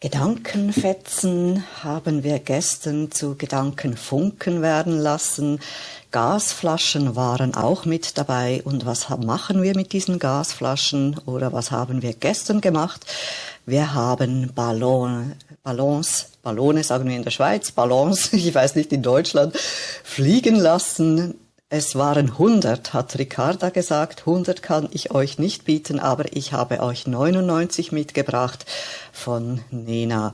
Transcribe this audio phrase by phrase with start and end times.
[0.00, 5.58] Gedankenfetzen haben wir gestern zu Gedankenfunken werden lassen.
[6.12, 8.62] Gasflaschen waren auch mit dabei.
[8.62, 13.06] Und was machen wir mit diesen Gasflaschen oder was haben wir gestern gemacht?
[13.66, 15.32] Wir haben Ballon,
[15.64, 19.56] Ballons, Ballone sagen wir in der Schweiz, Ballons, ich weiß nicht in Deutschland,
[20.04, 21.34] fliegen lassen
[21.70, 24.20] es waren 100, hat Ricarda gesagt.
[24.20, 28.64] 100 kann ich euch nicht bieten, aber ich habe euch 99 mitgebracht
[29.12, 30.32] von Nena.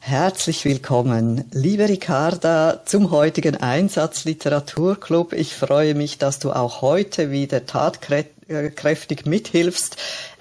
[0.00, 5.32] Herzlich willkommen, liebe Ricarda, zum heutigen Einsatz Literaturclub.
[5.32, 9.96] Ich freue mich, dass du auch heute wieder tatkräftig mithilfst,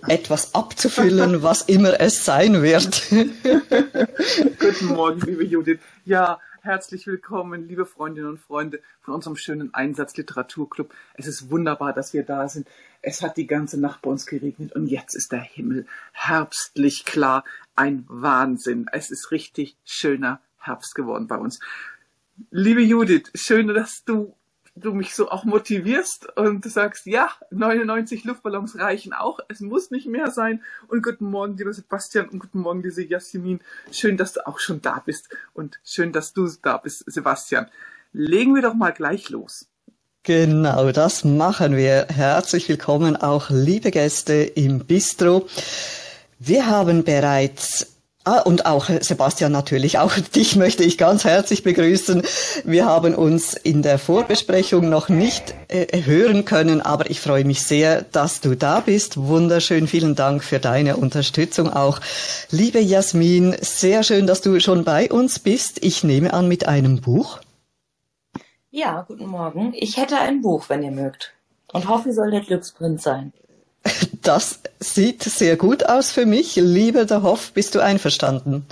[0.08, 3.04] etwas abzufüllen, was immer es sein wird.
[4.60, 5.80] Guten Morgen, liebe Judith.
[6.06, 10.94] Ja, Herzlich willkommen, liebe Freundinnen und Freunde von unserem schönen Einsatz Literaturclub.
[11.14, 12.70] Es ist wunderbar, dass wir da sind.
[13.02, 17.44] Es hat die ganze Nacht bei uns geregnet und jetzt ist der Himmel herbstlich klar.
[17.76, 18.86] Ein Wahnsinn.
[18.94, 21.60] Es ist richtig schöner Herbst geworden bei uns.
[22.50, 24.34] Liebe Judith, schön, dass du
[24.76, 30.08] du mich so auch motivierst und sagst, ja, 99 Luftballons reichen auch, es muss nicht
[30.08, 30.62] mehr sein.
[30.88, 33.60] Und guten Morgen, lieber Sebastian, und guten Morgen, diese Jasmin.
[33.92, 37.68] Schön, dass du auch schon da bist und schön, dass du da bist, Sebastian.
[38.12, 39.68] Legen wir doch mal gleich los.
[40.24, 42.08] Genau, das machen wir.
[42.10, 45.48] Herzlich willkommen auch liebe Gäste im Bistro.
[46.40, 47.93] Wir haben bereits
[48.26, 52.24] Ah, und auch Sebastian natürlich, auch dich möchte ich ganz herzlich begrüßen.
[52.64, 57.64] Wir haben uns in der Vorbesprechung noch nicht äh, hören können, aber ich freue mich
[57.64, 59.18] sehr, dass du da bist.
[59.18, 62.00] Wunderschön, vielen Dank für deine Unterstützung auch.
[62.50, 65.84] Liebe Jasmin, sehr schön, dass du schon bei uns bist.
[65.84, 67.40] Ich nehme an mit einem Buch.
[68.72, 69.74] Ja, guten Morgen.
[69.76, 71.34] Ich hätte ein Buch, wenn ihr mögt.
[71.74, 73.34] Und hoffe, soll der Glücksprinz sein.
[74.22, 76.56] Das sieht sehr gut aus für mich.
[76.56, 78.66] Lieber der Hoff, bist du einverstanden?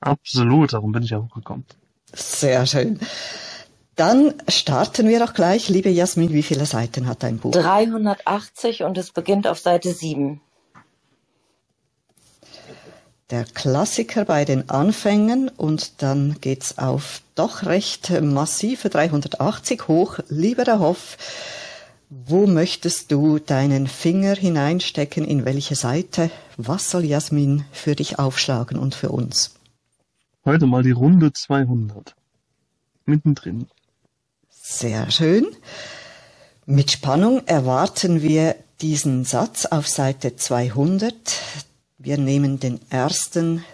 [0.00, 1.64] Absolut, darum bin ich auch gekommen.
[2.12, 3.00] Sehr schön.
[3.96, 5.68] Dann starten wir auch gleich.
[5.68, 7.52] Liebe Jasmin, wie viele Seiten hat dein Buch?
[7.52, 10.40] 380 und es beginnt auf Seite 7.
[13.30, 20.18] Der Klassiker bei den Anfängen und dann geht's auf doch recht massive 380 hoch.
[20.28, 21.16] Lieber der Hoff,
[22.26, 25.24] wo möchtest du deinen Finger hineinstecken?
[25.24, 26.30] In welche Seite?
[26.56, 29.54] Was soll Jasmin für dich aufschlagen und für uns?
[30.44, 32.14] Heute mal die Runde 200.
[33.04, 33.66] Mittendrin.
[34.48, 35.46] Sehr schön.
[36.66, 41.14] Mit Spannung erwarten wir diesen Satz auf Seite 200.
[41.98, 43.64] Wir nehmen den ersten,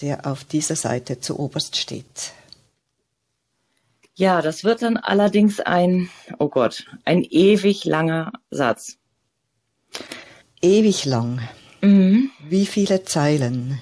[0.00, 2.32] der auf dieser Seite zu oberst steht.
[4.16, 6.08] Ja, das wird dann allerdings ein,
[6.38, 8.98] oh Gott, ein ewig langer Satz.
[10.62, 11.40] Ewig lang.
[11.80, 12.30] Mhm.
[12.48, 13.78] Wie viele Zeilen?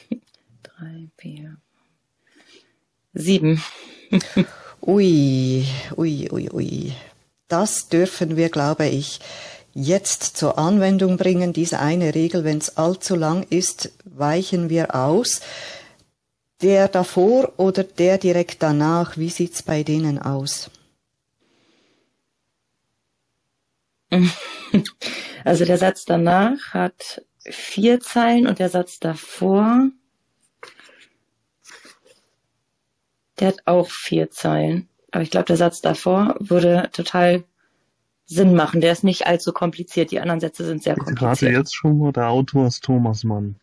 [0.62, 1.58] Drei, vier,
[3.12, 3.62] sieben.
[4.82, 6.92] ui, ui, ui, ui.
[7.48, 9.20] Das dürfen wir, glaube ich,
[9.74, 11.52] jetzt zur Anwendung bringen.
[11.52, 15.42] Diese eine Regel, wenn es allzu lang ist, weichen wir aus.
[16.62, 20.70] Der davor oder der direkt danach, wie sieht's bei denen aus?
[25.44, 29.90] Also der Satz danach hat vier Zeilen und der Satz davor,
[33.38, 34.88] der hat auch vier Zeilen.
[35.12, 37.44] Aber ich glaube, der Satz davor würde total
[38.24, 38.80] Sinn machen.
[38.80, 40.10] Der ist nicht allzu kompliziert.
[40.10, 41.36] Die anderen Sätze sind sehr kompliziert.
[41.36, 43.56] Ich rate jetzt schon mal, der Autor ist Thomas Mann.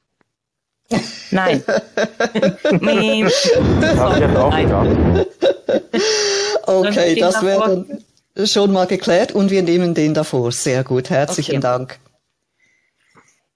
[1.32, 1.64] Nein.
[1.68, 5.28] Habe ich jetzt auch gedacht.
[6.66, 7.86] Okay, das wäre
[8.36, 10.52] dann schon mal geklärt und wir nehmen den davor.
[10.52, 11.62] Sehr gut, herzlichen okay.
[11.62, 12.00] Dank.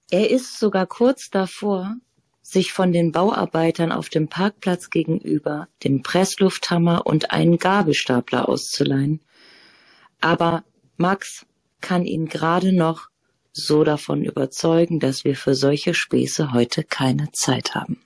[0.09, 1.95] Er ist sogar kurz davor,
[2.41, 9.21] sich von den Bauarbeitern auf dem Parkplatz gegenüber den Presslufthammer und einen Gabelstapler auszuleihen.
[10.21, 10.63] Aber
[10.95, 11.45] Max
[11.81, 13.09] kann ihn gerade noch
[13.57, 17.99] so davon überzeugen, dass wir für solche Späße heute keine Zeit haben.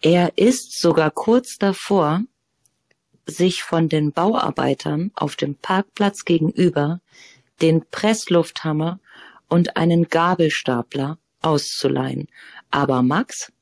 [0.00, 2.22] Er ist sogar kurz davor,
[3.26, 7.00] sich von den Bauarbeitern auf dem Parkplatz gegenüber
[7.60, 8.98] den Presslufthammer
[9.48, 12.26] und einen Gabelstapler auszuleihen.
[12.70, 13.52] Aber Max,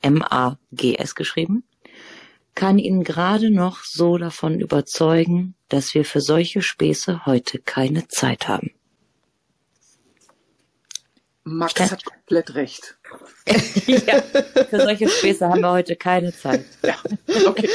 [0.00, 1.64] M-A-G-S geschrieben,
[2.54, 8.48] kann ihn gerade noch so davon überzeugen, dass wir für solche Späße heute keine Zeit
[8.48, 8.72] haben.
[11.44, 12.96] Max hat komplett recht.
[13.86, 14.22] ja,
[14.70, 16.64] für solche Späße haben wir heute keine Zeit.
[16.82, 16.94] Ja,
[17.46, 17.68] okay.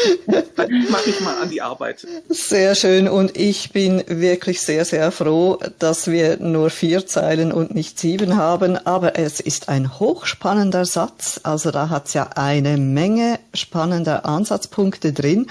[0.56, 2.08] Dann mache ich mal an die Arbeit.
[2.30, 3.10] Sehr schön.
[3.10, 8.38] Und ich bin wirklich sehr, sehr froh, dass wir nur vier Zeilen und nicht sieben
[8.38, 8.78] haben.
[8.78, 11.42] Aber es ist ein hochspannender Satz.
[11.44, 15.48] Also da hat es ja eine Menge spannender Ansatzpunkte drin.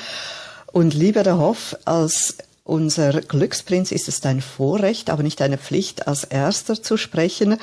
[0.73, 6.09] Und lieber der Hoff, als unser Glücksprinz ist es dein Vorrecht, aber nicht eine Pflicht,
[6.09, 7.59] als erster zu sprechen.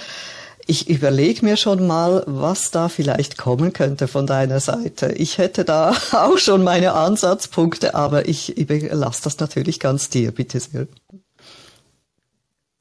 [0.66, 5.12] Ich überlege mir schon mal, was da vielleicht kommen könnte von deiner Seite.
[5.14, 10.60] Ich hätte da auch schon meine Ansatzpunkte, aber ich überlasse das natürlich ganz dir, bitte
[10.60, 10.88] sehr.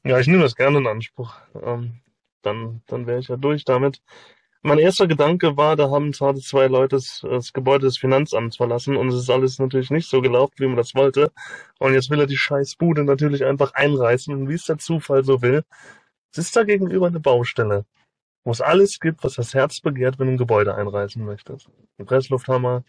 [0.04, 1.34] Ja, ich nehme das gerne in Anspruch.
[1.60, 2.00] Ähm,
[2.42, 4.00] dann dann wäre ich ja durch damit.
[4.64, 8.96] Mein erster Gedanke war, da haben gerade zwei Leute das, das Gebäude des Finanzamts verlassen
[8.96, 11.32] und es ist alles natürlich nicht so gelaufen, wie man das wollte.
[11.80, 15.42] Und jetzt will er die scheiß Bude natürlich einfach einreißen wie es der Zufall so
[15.42, 15.64] will,
[16.32, 17.84] es ist da gegenüber eine Baustelle,
[18.44, 21.68] wo es alles gibt, was das Herz begehrt, wenn du ein Gebäude einreißen möchtest.
[21.98, 22.84] Ein Presslufthammer,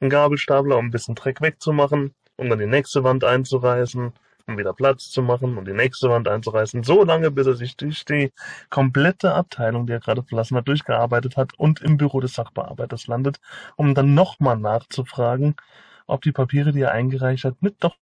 [0.00, 4.12] ein Gabelstapler, um ein bisschen Dreck wegzumachen, um dann die nächste Wand einzureißen,
[4.46, 7.76] um wieder Platz zu machen und die nächste Wand einzureißen, so lange, bis er sich
[7.76, 8.32] durch die
[8.70, 13.40] komplette Abteilung, die er gerade verlassen hat, durchgearbeitet hat und im Büro des Sachbearbeiters landet,
[13.76, 15.56] um dann nochmal nachzufragen,
[16.06, 17.96] ob die Papiere, die er eingereicht hat, mit doch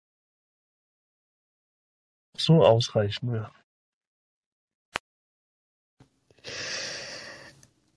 [2.38, 3.59] so ausreichen würden.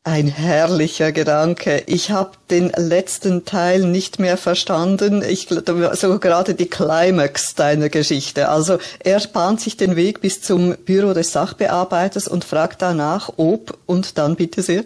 [0.05, 1.85] Ein herrlicher Gedanke.
[1.87, 5.23] Ich habe den letzten Teil nicht mehr verstanden.
[5.23, 8.49] Ich so gerade die Climax deiner Geschichte.
[8.49, 13.79] Also er bahnt sich den Weg bis zum Büro des Sachbearbeiters und fragt danach, ob
[13.87, 14.83] und dann bitte sehr.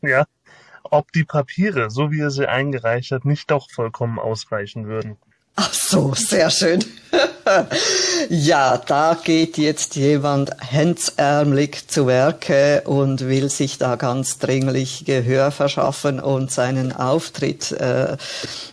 [0.00, 0.26] Ja,
[0.84, 5.16] ob die Papiere, so wie er sie eingereicht hat, nicht doch vollkommen ausreichen würden.
[5.56, 6.84] Ach so, sehr schön.
[8.28, 15.50] Ja, da geht jetzt jemand hemdsärmlich zu Werke und will sich da ganz dringlich Gehör
[15.50, 18.16] verschaffen und seinen Auftritt äh,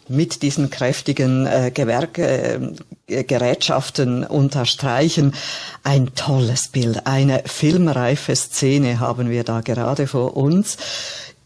[0.08, 2.74] mit diesen kräftigen äh, Gewerke,
[3.08, 5.34] äh, Gerätschaften unterstreichen.
[5.84, 10.78] Ein tolles Bild, eine filmreife Szene haben wir da gerade vor uns.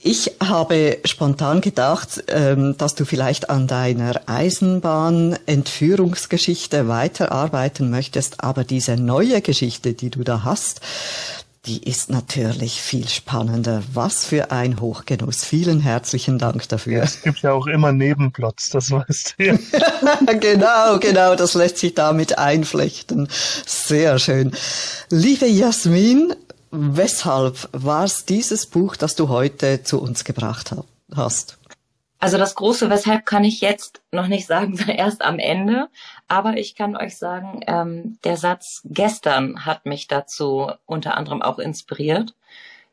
[0.05, 8.97] Ich habe spontan gedacht, ähm, dass du vielleicht an deiner Eisenbahn-Entführungsgeschichte weiterarbeiten möchtest, aber diese
[8.97, 10.81] neue Geschichte, die du da hast,
[11.65, 13.81] die ist natürlich viel spannender.
[13.93, 15.45] Was für ein Hochgenuss.
[15.45, 16.97] Vielen herzlichen Dank dafür.
[16.97, 19.45] Ja, es gibt ja auch immer Nebenplots, das weißt du
[20.41, 23.29] genau, genau, das lässt sich damit einflechten.
[23.65, 24.51] Sehr schön.
[25.09, 26.35] Liebe Jasmin,
[26.75, 30.73] Weshalb war es dieses Buch, das du heute zu uns gebracht
[31.15, 31.59] hast?
[32.17, 35.89] Also das große Weshalb kann ich jetzt noch nicht sagen, erst am Ende.
[36.27, 41.59] Aber ich kann euch sagen, ähm, der Satz gestern hat mich dazu unter anderem auch
[41.59, 42.33] inspiriert.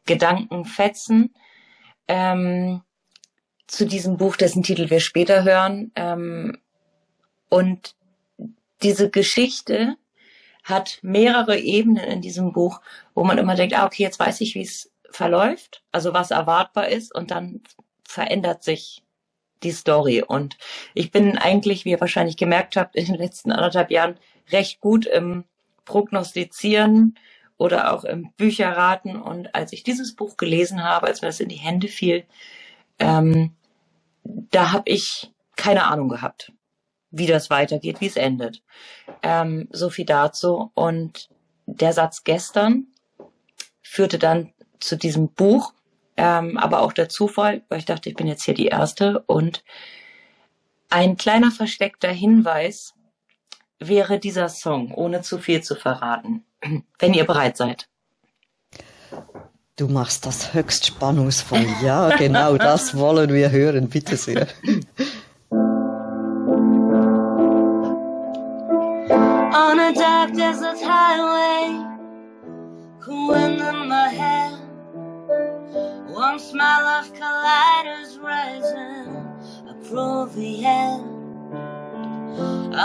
[0.05, 1.35] Gedankenfetzen
[2.07, 2.83] ähm,
[3.67, 5.91] zu diesem Buch, dessen Titel wir später hören.
[5.95, 6.59] Ähm,
[7.49, 7.95] und
[8.83, 9.97] diese Geschichte
[10.65, 12.81] hat mehrere Ebenen in diesem Buch,
[13.15, 16.89] wo man immer denkt, ah, okay, jetzt weiß ich, wie es verläuft, also was erwartbar
[16.89, 17.61] ist und dann
[18.07, 19.03] verändert sich
[19.63, 20.23] die Story.
[20.23, 20.57] Und
[20.95, 24.17] ich bin eigentlich, wie ihr wahrscheinlich gemerkt habt, in den letzten anderthalb Jahren
[24.51, 25.45] recht gut im
[25.85, 27.19] Prognostizieren
[27.57, 29.21] oder auch im Bücherraten.
[29.21, 32.25] Und als ich dieses Buch gelesen habe, als mir das in die Hände fiel,
[32.99, 33.55] ähm,
[34.25, 36.53] da habe ich keine Ahnung gehabt
[37.11, 38.63] wie das weitergeht, wie es endet.
[39.23, 40.71] Ähm, so viel dazu.
[40.75, 41.29] Und
[41.67, 42.87] der Satz gestern
[43.83, 45.73] führte dann zu diesem Buch,
[46.17, 49.21] ähm, aber auch der Zufall, weil ich dachte, ich bin jetzt hier die Erste.
[49.27, 49.65] Und
[50.89, 52.95] ein kleiner versteckter Hinweis
[53.79, 56.45] wäre dieser Song, ohne zu viel zu verraten,
[56.99, 57.89] wenn ihr bereit seid.
[59.77, 61.65] Du machst das höchst spannungsvoll.
[61.83, 63.89] Ja, genau das wollen wir hören.
[63.89, 64.47] Bitte sehr.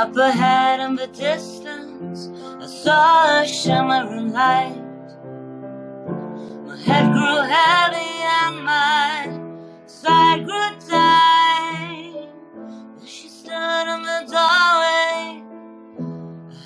[0.06, 2.30] Up ahead in the distance,
[2.62, 4.80] I saw a shimmering light.
[6.64, 12.30] My head grew heavy and my side grew tight.
[13.02, 15.44] As She stood in the doorway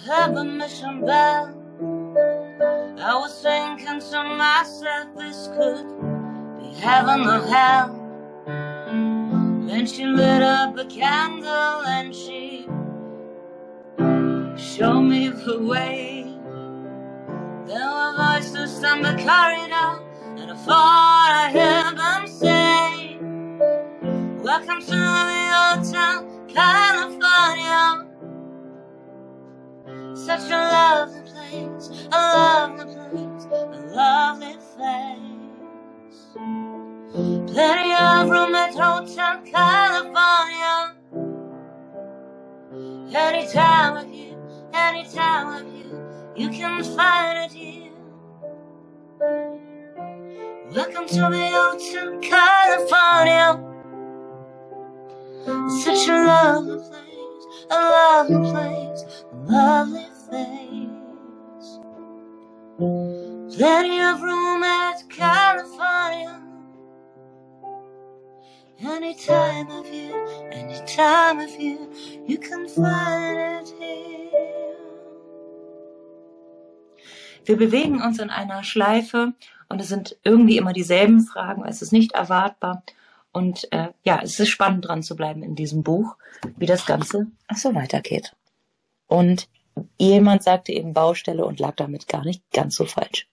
[0.06, 1.56] have a mission bell.
[3.00, 5.88] I was thinking to myself this could
[6.60, 7.96] be heaven or hell.
[9.66, 12.68] Then she lit up a candle and she
[14.80, 16.24] showed me the way.
[17.68, 19.92] There were voices on the corridor,
[20.40, 23.18] and I thought I heard them say,
[24.42, 25.00] Welcome to
[25.32, 26.16] the Hotel
[26.48, 28.08] California.
[30.16, 33.56] Such a lovely place, a lovely place, a
[33.94, 35.92] lovely place.
[37.52, 40.96] Plenty of room at Hotel California.
[43.14, 44.38] Any time of year,
[44.74, 47.92] any time of year, you can find it here.
[50.72, 53.66] Welcome to the Hotel California.
[55.84, 61.80] Such a lovely place, a lovely place, a lovely place.
[63.58, 66.42] Plenty of room at California.
[68.82, 71.86] Any time of year, any time of year,
[72.28, 74.39] you can find it here.
[77.50, 79.34] Wir bewegen uns in einer Schleife
[79.70, 81.66] und es sind irgendwie immer dieselben Fragen.
[81.66, 82.84] Es ist nicht erwartbar.
[83.32, 86.16] Und äh, ja, es ist spannend dran zu bleiben in diesem Buch,
[86.58, 87.26] wie das Ganze
[87.56, 88.36] so weitergeht.
[89.08, 89.50] Und
[89.98, 93.28] jemand sagte eben Baustelle und lag damit gar nicht ganz so falsch.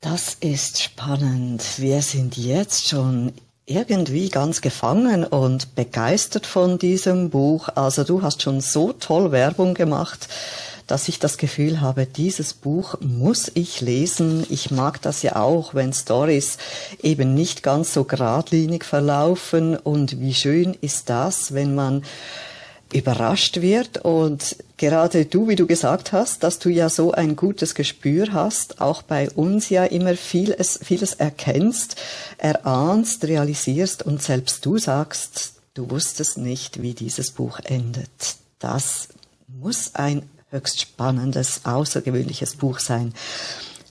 [0.00, 1.62] Das ist spannend.
[1.76, 3.34] Wir sind jetzt schon
[3.68, 7.68] irgendwie ganz gefangen und begeistert von diesem Buch.
[7.74, 10.28] Also du hast schon so toll Werbung gemacht,
[10.86, 14.46] dass ich das Gefühl habe, dieses Buch muss ich lesen.
[14.48, 16.56] Ich mag das ja auch, wenn Stories
[17.02, 19.76] eben nicht ganz so geradlinig verlaufen.
[19.76, 22.04] Und wie schön ist das, wenn man
[22.92, 27.74] überrascht wird und gerade du, wie du gesagt hast, dass du ja so ein gutes
[27.74, 31.96] Gespür hast, auch bei uns ja immer vieles, vieles erkennst,
[32.38, 38.36] erahnst, realisierst und selbst du sagst, du wusstest nicht, wie dieses Buch endet.
[38.58, 39.08] Das
[39.46, 43.12] muss ein höchst spannendes, außergewöhnliches Buch sein.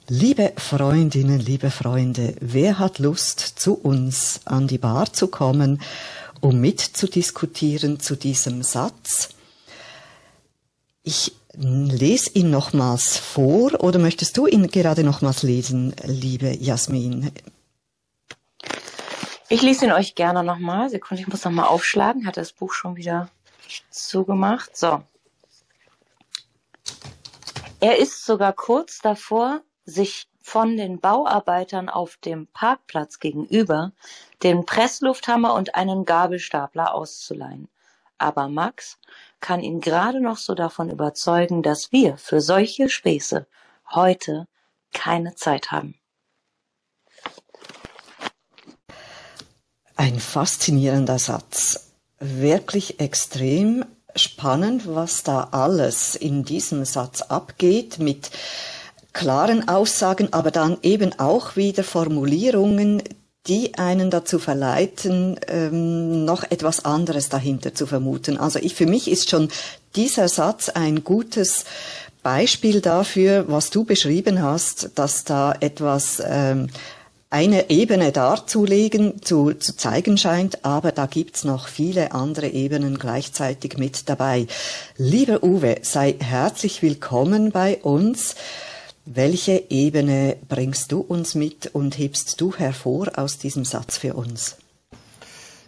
[0.10, 5.82] Liebe Freundinnen, liebe Freunde, wer hat Lust, zu uns an die Bar zu kommen,
[6.42, 9.30] um mitzudiskutieren zu diesem Satz?
[11.04, 17.32] Ich lese ihn nochmals vor oder möchtest du ihn gerade nochmals lesen, liebe Jasmin?
[19.50, 20.90] Ich lese ihn euch gerne nochmal.
[20.90, 22.28] Sekunde, ich muss nochmal aufschlagen.
[22.28, 23.30] Hat das Buch schon wieder
[23.90, 24.76] zugemacht.
[24.76, 25.02] So.
[27.80, 33.94] Er ist sogar kurz davor, sich von den Bauarbeitern auf dem Parkplatz gegenüber
[34.44, 37.70] den Presslufthammer und einen Gabelstapler auszuleihen.
[38.18, 38.98] Aber Max
[39.40, 43.46] kann ihn gerade noch so davon überzeugen, dass wir für solche Späße
[43.92, 44.48] heute
[44.94, 45.96] keine Zeit haben.
[49.96, 51.92] Ein faszinierender Satz.
[52.20, 58.32] Wirklich extrem spannend, was da alles in diesem Satz abgeht mit
[59.14, 63.04] klaren Aussagen, aber dann eben auch wieder Formulierungen,
[63.48, 68.38] die einen dazu verleiten, ähm, noch etwas anderes dahinter zu vermuten.
[68.38, 69.50] Also ich, für mich ist schon
[69.96, 71.66] dieser Satz ein gutes
[72.24, 76.68] Beispiel dafür, was du beschrieben hast, dass da etwas ähm,
[77.30, 83.78] eine Ebene darzulegen, zu, zu zeigen scheint, aber da gibt's noch viele andere Ebenen gleichzeitig
[83.78, 84.48] mit dabei.
[84.98, 88.36] Lieber Uwe, sei herzlich willkommen bei uns.
[89.10, 94.58] Welche Ebene bringst du uns mit und hebst du hervor aus diesem Satz für uns?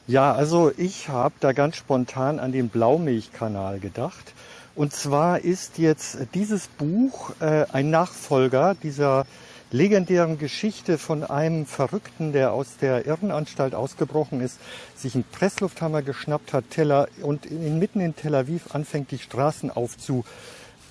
[0.08, 4.34] Ja, also ich habe da ganz spontan an den Blaumilchkanal gedacht.
[4.76, 9.26] Und zwar ist jetzt dieses Buch äh, ein Nachfolger dieser
[9.72, 14.60] legendären Geschichte von einem Verrückten, der aus der Irrenanstalt ausgebrochen ist,
[14.98, 20.26] sich einen Presslufthammer geschnappt hat, Teller und inmitten in Tel Aviv anfängt, die Straßen aufzu,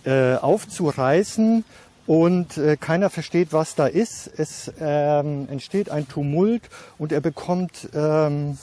[0.05, 1.65] äh, aufzureißen
[2.09, 4.31] und äh, keiner versteht, was da ist.
[4.39, 6.63] Es ähm, entsteht ein Tumult
[6.97, 8.57] und er bekommt ähm,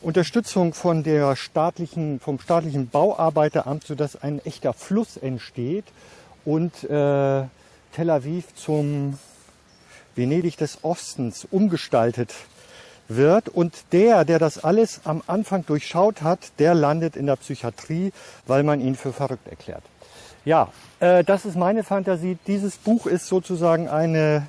[0.00, 5.84] Unterstützung von der staatlichen, vom staatlichen Bauarbeiteramt, sodass ein echter Fluss entsteht
[6.44, 7.44] und äh,
[7.92, 9.16] Tel Aviv zum
[10.16, 12.34] Venedig des Ostens umgestaltet
[13.06, 13.48] wird.
[13.48, 18.12] Und der, der das alles am Anfang durchschaut hat, der landet in der Psychiatrie,
[18.48, 19.84] weil man ihn für verrückt erklärt.
[20.44, 22.38] Ja, äh, das ist meine Fantasie.
[22.46, 24.46] Dieses Buch ist sozusagen eine,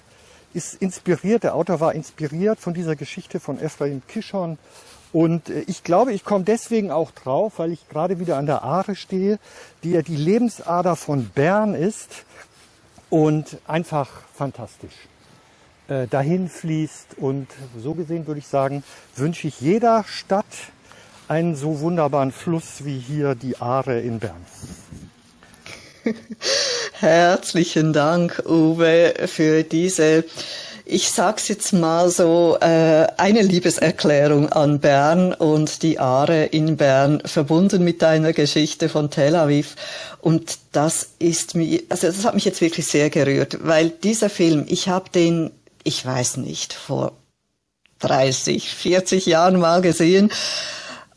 [0.54, 4.58] ist inspiriert, der Autor war inspiriert von dieser Geschichte von Ephraim Kishon
[5.12, 8.64] Und äh, ich glaube, ich komme deswegen auch drauf, weil ich gerade wieder an der
[8.64, 9.40] Aare stehe,
[9.84, 12.26] die ja die Lebensader von Bern ist
[13.10, 14.94] und einfach fantastisch
[15.88, 17.18] äh, dahin fließt.
[17.18, 17.48] Und
[17.78, 18.84] so gesehen würde ich sagen,
[19.16, 20.46] wünsche ich jeder Stadt
[21.28, 24.46] einen so wunderbaren Fluss wie hier die Aare in Bern.
[26.94, 30.26] Herzlichen Dank, Uwe, für diese
[30.92, 37.22] ich sag's jetzt mal so, äh, eine Liebeserklärung an Bern und die Aare in Bern,
[37.26, 39.76] verbunden mit deiner Geschichte von Tel Aviv.
[40.20, 44.66] Und das ist mir, also das hat mich jetzt wirklich sehr gerührt, weil dieser Film,
[44.68, 45.52] ich habe den,
[45.84, 47.12] ich weiß nicht, vor
[48.00, 50.32] 30, 40 Jahren mal gesehen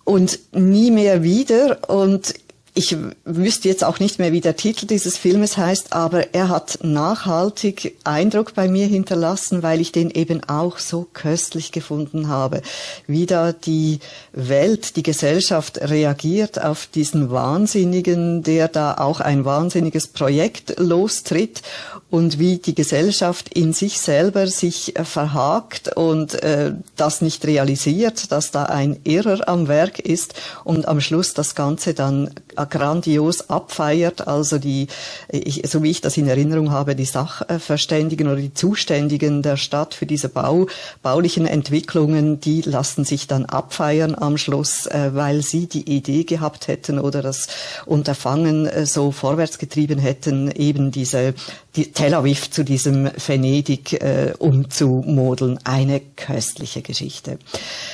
[0.05, 1.89] und nie mehr wieder.
[1.89, 2.35] Und
[2.75, 6.79] ich wüsste jetzt auch nicht mehr, wie der Titel dieses Filmes heißt, aber er hat
[6.83, 12.63] nachhaltig Eindruck bei mir hinterlassen, weil ich den eben auch so köstlich gefunden habe.
[13.07, 13.99] Wie da die
[14.33, 21.61] Welt, die Gesellschaft reagiert auf diesen Wahnsinnigen, der da auch ein wahnsinniges Projekt lostritt
[22.09, 28.51] und wie die Gesellschaft in sich selber sich verhakt und äh, das nicht realisiert, dass
[28.51, 32.31] da ein Irrer am Werk ist und am Schluss das Ganze dann
[32.67, 34.27] grandios abfeiert.
[34.27, 34.89] Also die,
[35.31, 39.95] ich, so wie ich das in Erinnerung habe, die Sachverständigen oder die Zuständigen der Stadt
[39.95, 40.67] für diese Bau,
[41.03, 46.69] baulichen Entwicklungen, die lassen sich dann abfeiern am Schluss, äh, weil sie die Idee gehabt
[46.69, 47.49] hätten oder das
[47.87, 51.35] Unterfangen äh, so vorwärts getrieben hätten, eben diese
[51.77, 55.59] die Tel Aviv zu diesem Venedig äh, umzumodeln.
[55.65, 57.39] Eine köstliche Geschichte.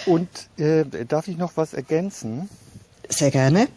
[0.06, 2.48] Und äh, darf ich noch was ergänzen?
[3.08, 3.68] Sehr gerne.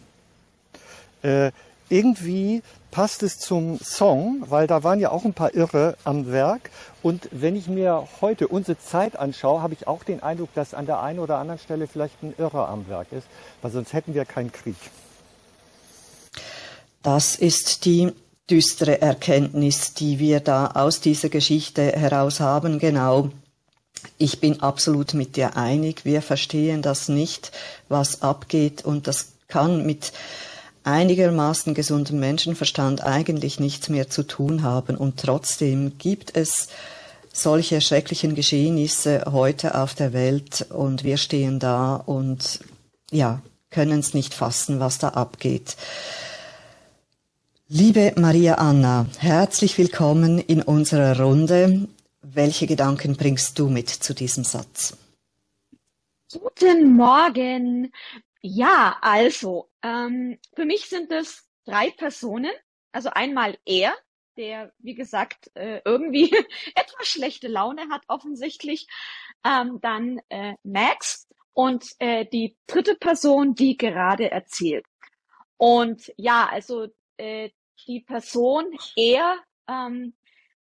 [1.22, 1.52] Äh,
[1.88, 6.70] irgendwie passt es zum Song, weil da waren ja auch ein paar Irre am Werk.
[7.02, 10.86] Und wenn ich mir heute unsere Zeit anschaue, habe ich auch den Eindruck, dass an
[10.86, 13.26] der einen oder anderen Stelle vielleicht ein Irre am Werk ist,
[13.60, 14.76] weil sonst hätten wir keinen Krieg.
[17.02, 18.12] Das ist die
[18.48, 22.78] düstere Erkenntnis, die wir da aus dieser Geschichte heraus haben.
[22.78, 23.30] Genau.
[24.18, 26.04] Ich bin absolut mit dir einig.
[26.04, 27.52] Wir verstehen das nicht,
[27.88, 28.84] was abgeht.
[28.84, 30.12] Und das kann mit
[30.84, 34.96] einigermaßen gesundem Menschenverstand eigentlich nichts mehr zu tun haben.
[34.96, 36.68] Und trotzdem gibt es
[37.32, 42.60] solche schrecklichen Geschehnisse heute auf der Welt und wir stehen da und
[43.10, 43.40] ja,
[43.70, 45.76] können es nicht fassen, was da abgeht.
[47.68, 51.88] Liebe Maria Anna, herzlich willkommen in unserer Runde.
[52.20, 54.94] Welche Gedanken bringst du mit zu diesem Satz?
[56.30, 57.90] Guten Morgen.
[58.42, 62.50] Ja, also, ähm, für mich sind es drei Personen.
[62.90, 63.94] Also einmal er,
[64.36, 66.30] der, wie gesagt, äh, irgendwie
[66.74, 68.88] etwas schlechte Laune hat offensichtlich.
[69.44, 74.86] Ähm, dann äh, Max und äh, die dritte Person, die gerade erzählt.
[75.56, 77.50] Und ja, also äh,
[77.86, 80.14] die Person, er ähm,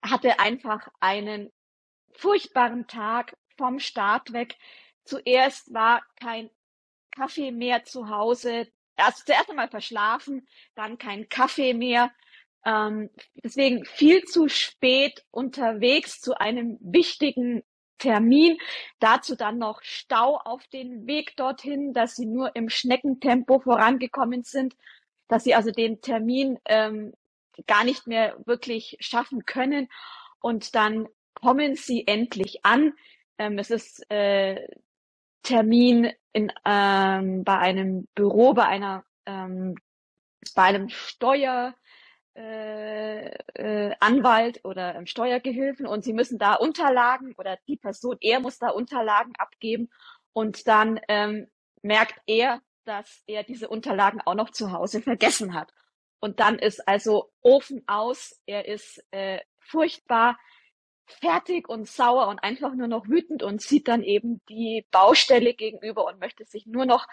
[0.03, 1.51] hatte einfach einen
[2.13, 4.57] furchtbaren Tag vom Start weg.
[5.05, 6.51] Zuerst war kein
[7.11, 8.69] Kaffee mehr zu Hause.
[8.97, 12.11] Erst zuerst einmal verschlafen, dann kein Kaffee mehr.
[12.65, 13.11] Ähm,
[13.43, 17.63] deswegen viel zu spät unterwegs zu einem wichtigen
[17.99, 18.59] Termin.
[18.99, 24.75] Dazu dann noch Stau auf den Weg dorthin, dass sie nur im Schneckentempo vorangekommen sind,
[25.29, 27.13] dass sie also den Termin ähm,
[27.67, 29.89] gar nicht mehr wirklich schaffen können.
[30.41, 32.93] Und dann kommen sie endlich an.
[33.39, 34.67] Ähm, es ist äh,
[35.43, 39.77] Termin in, ähm, bei einem Büro, bei einer, ähm,
[40.55, 41.75] bei einem Steuer,
[42.35, 48.41] äh, äh, Anwalt oder ähm, Steuergehilfen und sie müssen da Unterlagen oder die Person, er
[48.41, 49.91] muss da Unterlagen abgeben
[50.33, 51.49] und dann ähm,
[51.83, 55.73] merkt er, dass er diese Unterlagen auch noch zu Hause vergessen hat.
[56.21, 60.39] Und dann ist also Ofen aus, er ist äh, furchtbar
[61.13, 66.05] fertig und sauer und einfach nur noch wütend und sieht dann eben die Baustelle gegenüber
[66.07, 67.07] und möchte sich nur noch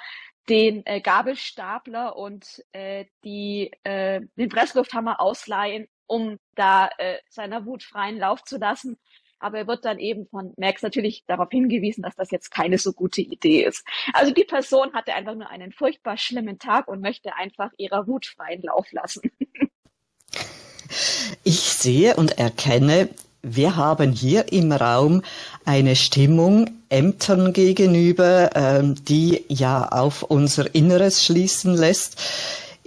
[0.50, 7.84] den äh, Gabelstapler und äh, die, äh, den Presslufthammer ausleihen, um da äh, seiner Wut
[7.84, 8.98] freien Lauf zu lassen.
[9.40, 12.94] Aber er wird dann eben von Max natürlich darauf hingewiesen, dass das jetzt keine so
[12.94, 13.86] gute Idee ist.
[14.14, 18.26] Also die Person hatte einfach nur einen furchtbar schlimmen Tag und möchte einfach ihrer Wut
[18.26, 19.32] freien Lauf lassen.
[21.44, 23.10] Ich sehe und erkenne
[23.41, 25.21] wir haben hier im Raum
[25.65, 32.17] eine Stimmung Ämtern gegenüber, ähm, die ja auf unser Inneres schließen lässt.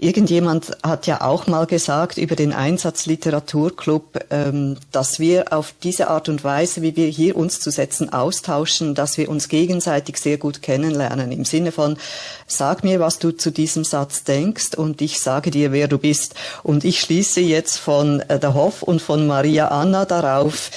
[0.03, 6.09] Irgendjemand hat ja auch mal gesagt über den Einsatz Literaturclub, ähm, dass wir auf diese
[6.09, 10.39] Art und Weise, wie wir hier uns zu setzen, austauschen, dass wir uns gegenseitig sehr
[10.39, 11.33] gut kennenlernen.
[11.33, 11.99] Im Sinne von,
[12.47, 16.35] sag mir, was du zu diesem Satz denkst und ich sage dir, wer du bist.
[16.63, 20.71] Und ich schließe jetzt von äh, der Hoff und von Maria Anna darauf,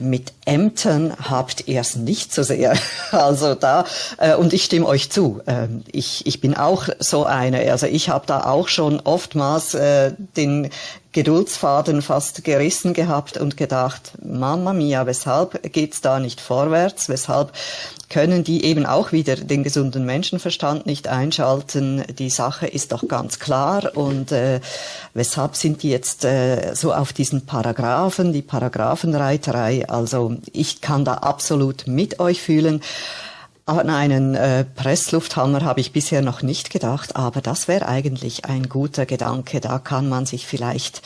[0.00, 2.74] mit Ämtern habt ihr es nicht so sehr.
[3.12, 3.84] Also da,
[4.18, 5.40] äh, und ich stimme euch zu.
[5.46, 7.70] Äh, ich, ich bin auch so eine.
[7.70, 10.70] Also ich habe da auch schon oftmals äh, den
[11.12, 17.08] Geduldsfaden fast gerissen gehabt und gedacht, Mama mia, weshalb geht's da nicht vorwärts?
[17.08, 17.52] Weshalb
[18.08, 22.04] können die eben auch wieder den gesunden Menschenverstand nicht einschalten?
[22.16, 24.60] Die Sache ist doch ganz klar und äh,
[25.12, 29.88] weshalb sind die jetzt äh, so auf diesen Paragraphen, die Paragraphenreiterei?
[29.88, 32.82] Also ich kann da absolut mit euch fühlen.
[33.70, 38.68] An einen äh, Presslufthammer habe ich bisher noch nicht gedacht, aber das wäre eigentlich ein
[38.68, 39.60] guter Gedanke.
[39.60, 41.02] Da kann man sich vielleicht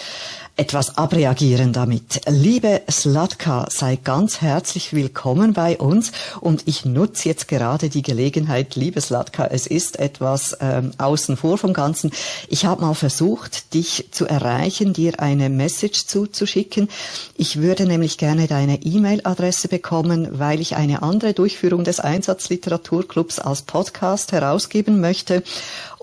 [0.57, 2.21] etwas abreagieren damit.
[2.29, 8.77] Liebe Slatka, sei ganz herzlich willkommen bei uns und ich nutze jetzt gerade die Gelegenheit,
[8.77, 12.13] liebe Slatka, es ist etwas ähm, außen vor vom Ganzen.
[12.49, 16.89] Ich habe mal versucht, dich zu erreichen, dir eine Message zuzuschicken.
[17.37, 23.63] Ich würde nämlich gerne deine E-Mail-Adresse bekommen, weil ich eine andere Durchführung des Einsatzliteraturclubs als
[23.63, 25.43] Podcast herausgeben möchte.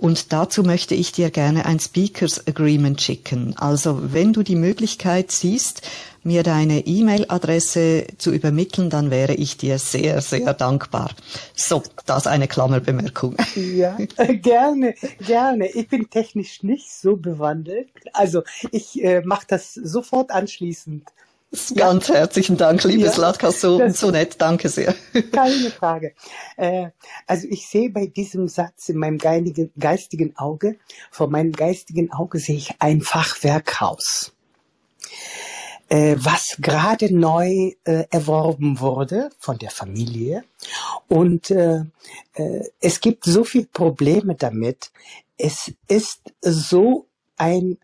[0.02, 3.54] Und dazu möchte ich dir gerne ein Speakers Agreement schicken.
[3.58, 5.84] Also wenn du die Möglichkeit siehst,
[6.24, 11.12] mir deine E-Mail-Adresse zu übermitteln, dann wäre ich dir sehr, sehr dankbar.
[11.54, 13.36] So, das eine Klammerbemerkung.
[13.56, 13.96] Ja,
[14.42, 15.70] gerne, gerne.
[15.70, 17.90] Ich bin technisch nicht so bewandelt.
[18.14, 21.04] Also ich äh, mache das sofort anschließend.
[21.76, 24.96] Ganz herzlichen Dank, liebes ja, Latka, so, so nett, danke sehr.
[25.32, 26.14] Keine Frage.
[26.56, 26.90] Äh,
[27.28, 30.78] also ich sehe bei diesem Satz in meinem geistigen, geistigen Auge,
[31.10, 34.34] vor meinem geistigen Auge sehe ich ein Fachwerkhaus,
[35.90, 40.46] äh, was gerade neu äh, erworben wurde von der Familie.
[41.10, 41.54] Und
[42.80, 44.92] es gibt so viele Probleme damit.
[45.38, 47.78] Es ist so ein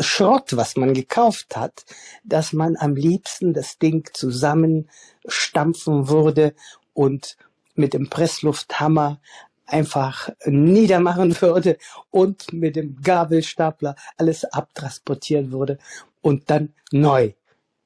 [0.00, 1.84] Schrott, was man gekauft hat,
[2.24, 6.54] dass man am liebsten das Ding zusammenstampfen würde
[6.92, 7.36] und
[7.74, 9.20] mit dem Presslufthammer
[9.66, 11.78] einfach niedermachen würde
[12.10, 15.78] und mit dem Gabelstapler alles abtransportieren würde
[16.20, 17.32] und dann neu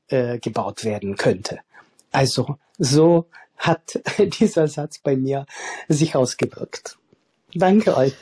[0.09, 1.61] äh, gebaut werden könnte.
[2.11, 5.47] Also so hat dieser Satz bei mir
[5.89, 6.99] sich ausgewirkt.
[7.55, 8.15] Danke euch.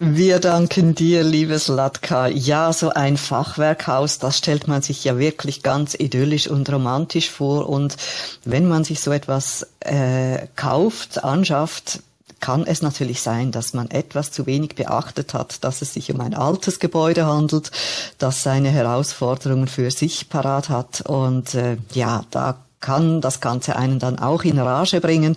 [0.00, 2.28] Wir danken dir, liebes Latka.
[2.28, 7.68] Ja, so ein Fachwerkhaus, das stellt man sich ja wirklich ganz idyllisch und romantisch vor.
[7.68, 7.96] Und
[8.44, 12.00] wenn man sich so etwas äh, kauft, anschafft,
[12.40, 16.20] kann es natürlich sein, dass man etwas zu wenig beachtet hat, dass es sich um
[16.20, 17.72] ein altes Gebäude handelt,
[18.18, 21.00] das seine Herausforderungen für sich parat hat.
[21.00, 25.36] Und äh, ja, da kann das Ganze einen dann auch in Rage bringen.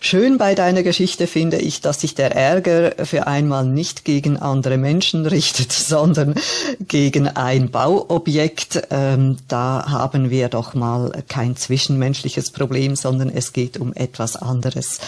[0.00, 4.76] Schön bei deiner Geschichte finde ich, dass sich der Ärger für einmal nicht gegen andere
[4.76, 6.34] Menschen richtet, sondern
[6.80, 8.82] gegen ein Bauobjekt.
[8.90, 14.98] Ähm, da haben wir doch mal kein zwischenmenschliches Problem, sondern es geht um etwas anderes.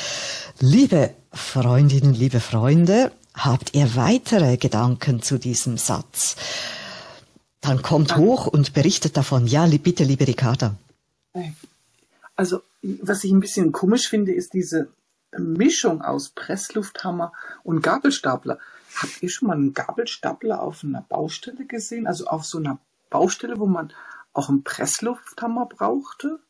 [0.61, 6.37] Liebe Freundinnen, liebe Freunde, habt ihr weitere Gedanken zu diesem Satz?
[7.61, 9.47] Dann kommt hoch und berichtet davon.
[9.47, 10.75] Ja, bitte, liebe Ricarda.
[12.43, 14.89] Also, was ich ein bisschen komisch finde, ist diese
[15.39, 18.59] Mischung aus Presslufthammer und Gabelstapler.
[18.97, 22.09] Habt ihr schon mal einen Gabelstapler auf einer Baustelle gesehen?
[22.09, 23.93] Also auf so einer Baustelle, wo man
[24.33, 26.41] auch einen Presslufthammer brauchte?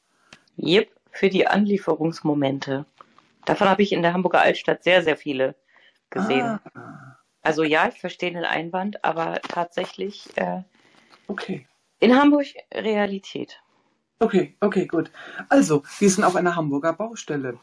[0.57, 2.87] Yep, für die Anlieferungsmomente.
[3.45, 5.57] Davon habe ich in der Hamburger Altstadt sehr, sehr viele
[6.09, 6.59] gesehen.
[6.73, 7.19] Ah.
[7.43, 10.63] Also ja, ich verstehe den Einwand, aber tatsächlich äh,
[11.29, 11.67] okay.
[11.99, 13.61] in Hamburg Realität.
[14.23, 15.11] Okay, okay, gut.
[15.49, 17.59] Also, wir sind auf einer Hamburger Baustelle.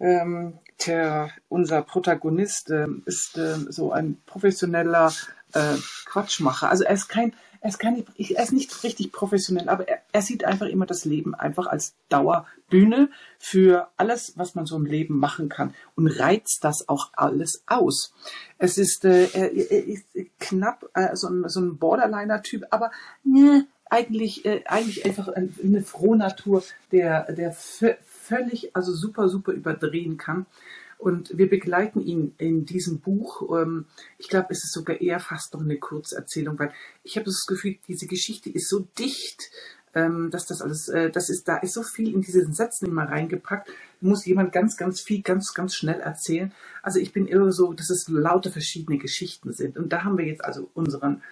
[0.00, 5.12] Ähm, der, unser Protagonist äh, ist äh, so ein professioneller
[5.52, 6.68] äh, Quatschmacher.
[6.68, 10.22] Also er ist kein, er ist kein, er ist nicht richtig professionell, aber er, er
[10.22, 15.20] sieht einfach immer das Leben einfach als Dauerbühne für alles, was man so im Leben
[15.20, 18.12] machen kann und reizt das auch alles aus.
[18.58, 20.06] Es ist, äh, er, er ist
[20.40, 22.90] knapp äh, so ein, so ein Borderliner-Typ, aber
[23.22, 30.46] ne, eigentlich, äh, eigentlich einfach eine Frohnatur, der, der völlig, also super, super überdrehen kann.
[30.98, 33.60] Und wir begleiten ihn in diesem Buch.
[33.60, 33.86] Ähm,
[34.18, 37.76] ich glaube, es ist sogar eher fast noch eine Kurzerzählung, weil ich habe das Gefühl,
[37.88, 39.50] diese Geschichte ist so dicht
[39.94, 43.04] ähm, dass das alles, äh, das ist, da ist so viel in diesen Sätzen immer
[43.04, 43.68] reingepackt,
[44.00, 46.52] muss jemand ganz, ganz viel, ganz, ganz schnell erzählen.
[46.82, 49.76] Also ich bin irre so, dass es lauter verschiedene Geschichten sind.
[49.76, 51.22] Und da haben wir jetzt also unseren,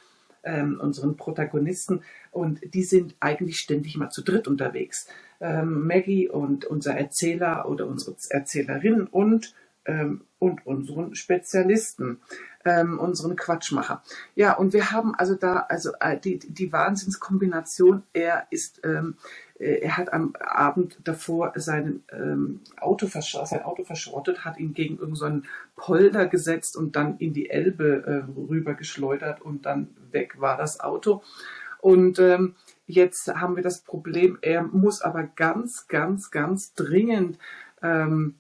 [0.43, 5.07] ähm, unseren Protagonisten und die sind eigentlich ständig mal zu dritt unterwegs.
[5.41, 9.55] Ähm, Maggie und unser Erzähler oder unsere Erzählerin und
[9.87, 12.21] ähm, und unseren Spezialisten,
[12.65, 14.03] ähm, unseren Quatschmacher.
[14.35, 18.03] Ja, und wir haben also da also äh, die, die Wahnsinnskombination.
[18.13, 19.17] Er ist, ähm,
[19.50, 24.99] äh, er hat am Abend davor sein ähm, Auto sein Auto verschrottet, hat ihn gegen
[24.99, 30.41] irgendeinen so Polder gesetzt und dann in die Elbe äh, rüber geschleudert und dann weg
[30.41, 31.23] war das Auto.
[31.81, 32.55] Und ähm,
[32.87, 37.39] jetzt haben wir das Problem, er muss aber ganz, ganz, ganz dringend
[37.83, 38.37] ähm,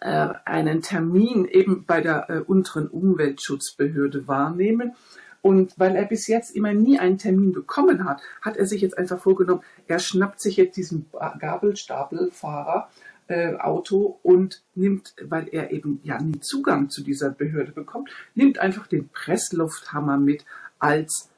[0.00, 4.94] äh, einen Termin eben bei der äh, unteren Umweltschutzbehörde wahrnehmen.
[5.42, 8.98] Und weil er bis jetzt immer nie einen Termin bekommen hat, hat er sich jetzt
[8.98, 11.06] einfach vorgenommen, er schnappt sich jetzt diesen
[11.38, 12.90] Gabelstapelfahrer
[13.28, 18.58] äh, Auto und nimmt, weil er eben ja nie Zugang zu dieser Behörde bekommt, nimmt
[18.58, 20.44] einfach den Presslufthammer mit
[20.78, 21.30] als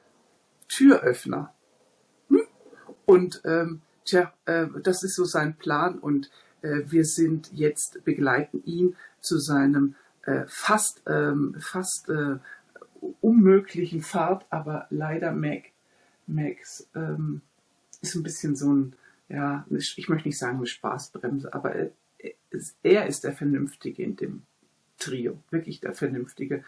[0.69, 1.53] Türöffner.
[2.29, 2.43] Hm?
[3.05, 6.31] Und ähm, tja, äh, das ist so sein Plan und
[6.63, 12.37] äh, wir sind jetzt, begleiten ihn zu seinem äh, fast, ähm, fast äh,
[13.21, 15.65] unmöglichen Fahrt, aber leider Mac,
[16.27, 17.43] Max ähm,
[18.01, 18.97] ist ein bisschen so ein,
[19.29, 21.91] ja, ich möchte nicht sagen eine Spaßbremse, aber er,
[22.83, 24.43] er ist der Vernünftige in dem
[24.99, 26.65] Trio, wirklich der Vernünftige.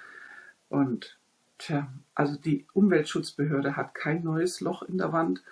[0.68, 1.18] Und
[1.58, 5.42] tja, also die Umweltschutzbehörde hat kein neues Loch in der Wand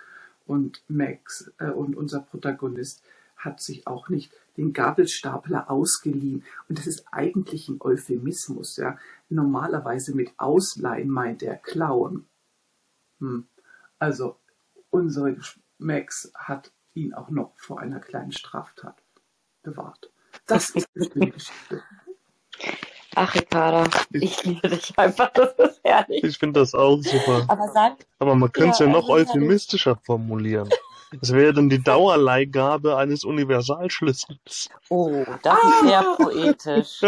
[0.47, 3.05] und Max äh, und unser Protagonist
[3.45, 6.45] hat sich auch nicht den Gabelstapler ausgeliehen.
[6.69, 8.77] Und das ist eigentlich ein Euphemismus.
[8.77, 8.99] Ja.
[9.29, 12.27] Normalerweise mit Ausleihen meint er klauen.
[13.21, 13.47] Hm.
[13.99, 14.37] Also
[14.91, 15.37] unsere
[15.79, 19.03] Max hat ihn auch noch vor einer kleinen Straftat
[19.63, 20.11] bewahrt.
[20.47, 21.83] Das ist die Geschichte.
[23.15, 26.25] Ach, Ricarda, ich liebe dich einfach, das ist herrlich.
[26.25, 27.45] Ich finde das auch super.
[27.49, 30.71] Aber sag, Aber man könnte es ja, Ja, noch also, euphemistischer formulieren.
[31.21, 34.71] Es wäre dann die Dauerleihgabe eines Universalschlüssels.
[34.89, 37.01] oh, das ist sehr poetisch.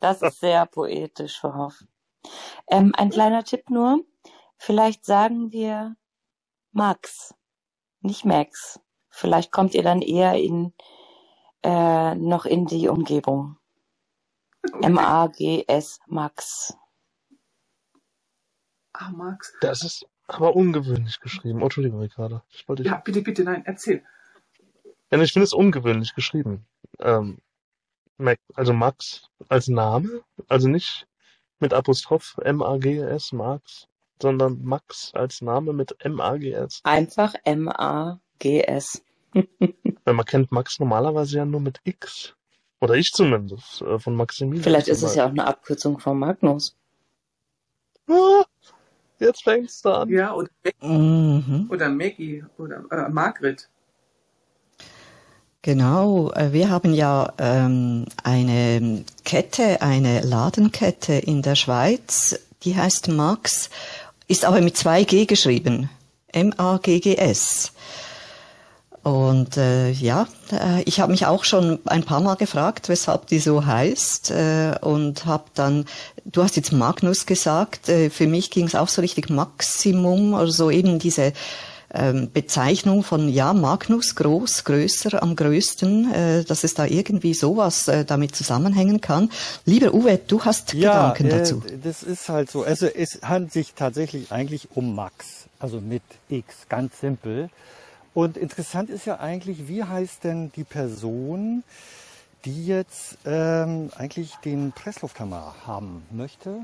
[0.00, 1.84] Das ist sehr poetisch, Frau Hoff.
[2.68, 4.04] Ähm, ein kleiner Tipp nur.
[4.58, 5.96] Vielleicht sagen wir
[6.72, 7.34] Max,
[8.00, 8.80] nicht Max.
[9.08, 10.72] Vielleicht kommt ihr dann eher in,
[11.62, 13.58] äh, noch in die Umgebung.
[14.82, 16.76] M-A-G-S, Max.
[18.92, 19.52] Ah, Max.
[19.60, 21.60] Das ist aber ungewöhnlich geschrieben.
[21.60, 22.42] Oh, Entschuldigung, Ricarda.
[22.50, 24.02] Ich wollte Ja, bitte, bitte, nein, erzähl.
[25.10, 26.66] Ja, nee, ich finde es ungewöhnlich geschrieben.
[26.98, 27.38] Ähm,
[28.18, 31.06] Mac, also Max als Name, also nicht
[31.58, 33.88] mit Apostroph M-A-G-S, Max,
[34.20, 36.80] sondern Max als Name mit M-A-G-S.
[36.84, 39.02] Einfach M-A-G-S.
[40.04, 42.34] Weil man kennt Max normalerweise ja nur mit X.
[42.80, 44.64] Oder ich zumindest, äh, von Maximilian.
[44.64, 46.76] Vielleicht ist es ja auch eine Abkürzung von Magnus.
[48.08, 48.44] Ah,
[49.18, 50.08] jetzt fängt's da an.
[50.08, 50.48] Ja, oder,
[50.82, 51.68] Mhm.
[51.70, 53.68] oder Maggie oder äh, Margret.
[55.62, 63.08] Genau, äh, wir haben ja ähm, eine Kette, eine Ladenkette in der Schweiz, die heißt
[63.08, 63.70] Max,
[64.26, 65.88] ist aber mit zwei G geschrieben,
[66.32, 67.72] M-A-G-G-S.
[69.02, 73.40] Und äh, ja, äh, ich habe mich auch schon ein paar Mal gefragt, weshalb die
[73.40, 75.86] so heißt äh, und habe dann,
[76.24, 80.70] du hast jetzt Magnus gesagt, äh, für mich ging es auch so richtig Maximum, also
[80.70, 81.32] eben diese
[81.94, 87.88] ähm, Bezeichnung von ja Magnus groß, größer, am größten, äh, dass es da irgendwie sowas
[87.88, 89.30] äh, damit zusammenhängen kann.
[89.66, 91.62] Lieber Uwe, du hast Ja, Gedanken äh, dazu.
[91.82, 92.62] das ist halt so.
[92.62, 97.50] Also es handelt sich tatsächlich eigentlich um Max, also mit X, ganz simpel.
[98.14, 101.64] Und interessant ist ja eigentlich, wie heißt denn die Person,
[102.44, 106.60] die jetzt ähm, eigentlich den Presslufthammer haben möchte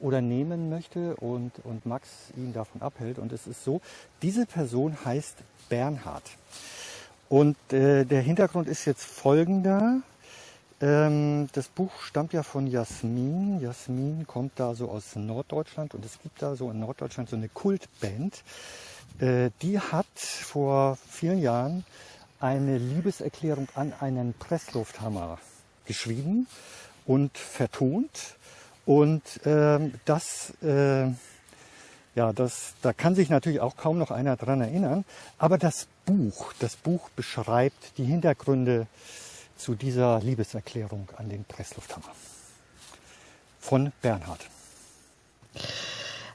[0.00, 3.18] oder nehmen möchte und, und Max ihn davon abhält.
[3.18, 3.80] Und es ist so,
[4.22, 5.36] diese Person heißt
[5.68, 6.22] Bernhard.
[7.28, 10.00] Und äh, der Hintergrund ist jetzt folgender.
[10.80, 13.60] Ähm, das Buch stammt ja von Jasmin.
[13.60, 17.48] Jasmin kommt da so aus Norddeutschland und es gibt da so in Norddeutschland so eine
[17.48, 18.42] Kultband.
[19.18, 21.84] Äh, die hat vor vielen Jahren
[22.40, 25.38] eine Liebeserklärung an einen Presslufthammer
[25.86, 26.46] geschrieben
[27.06, 28.36] und vertont.
[28.84, 31.06] Und ähm, das, äh,
[32.14, 35.06] ja, das, da kann sich natürlich auch kaum noch einer dran erinnern.
[35.38, 38.86] Aber das Buch, das Buch beschreibt die Hintergründe
[39.56, 42.12] zu dieser Liebeserklärung an den Presslufthammer
[43.60, 44.40] von Bernhard.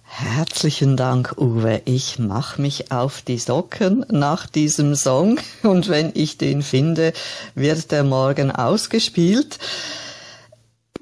[0.03, 1.81] Herzlichen Dank, Uwe.
[1.85, 7.13] Ich mache mich auf die Socken nach diesem Song und wenn ich den finde,
[7.55, 9.57] wird der morgen ausgespielt.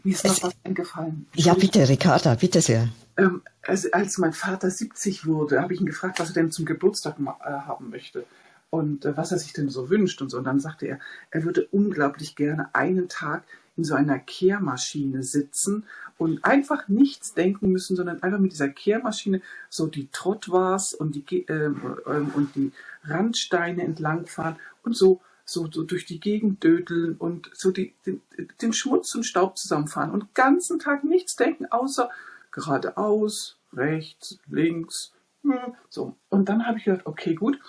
[0.03, 1.25] Mir ist noch was eingefallen.
[1.35, 2.89] Ja, bitte, Ricarda, bitte sehr.
[3.17, 6.65] Ähm, also als mein Vater 70 wurde, habe ich ihn gefragt, was er denn zum
[6.65, 8.25] Geburtstag äh, haben möchte
[8.69, 10.37] und äh, was er sich denn so wünscht und so.
[10.37, 10.99] Und dann sagte er,
[11.31, 13.43] er würde unglaublich gerne einen Tag
[13.77, 15.85] in so einer Kehrmaschine sitzen
[16.17, 21.47] und einfach nichts denken müssen, sondern einfach mit dieser Kehrmaschine so die Trottoirs und die,
[21.47, 21.71] äh,
[22.05, 22.71] und die
[23.05, 28.21] Randsteine entlangfahren und so, so, so durch die Gegend dödeln und so die, den,
[28.61, 32.09] den Schmutz und Staub zusammenfahren und ganzen Tag nichts denken, außer
[32.51, 36.15] geradeaus, rechts, links, hm, so.
[36.29, 37.59] Und dann habe ich gedacht, okay, gut,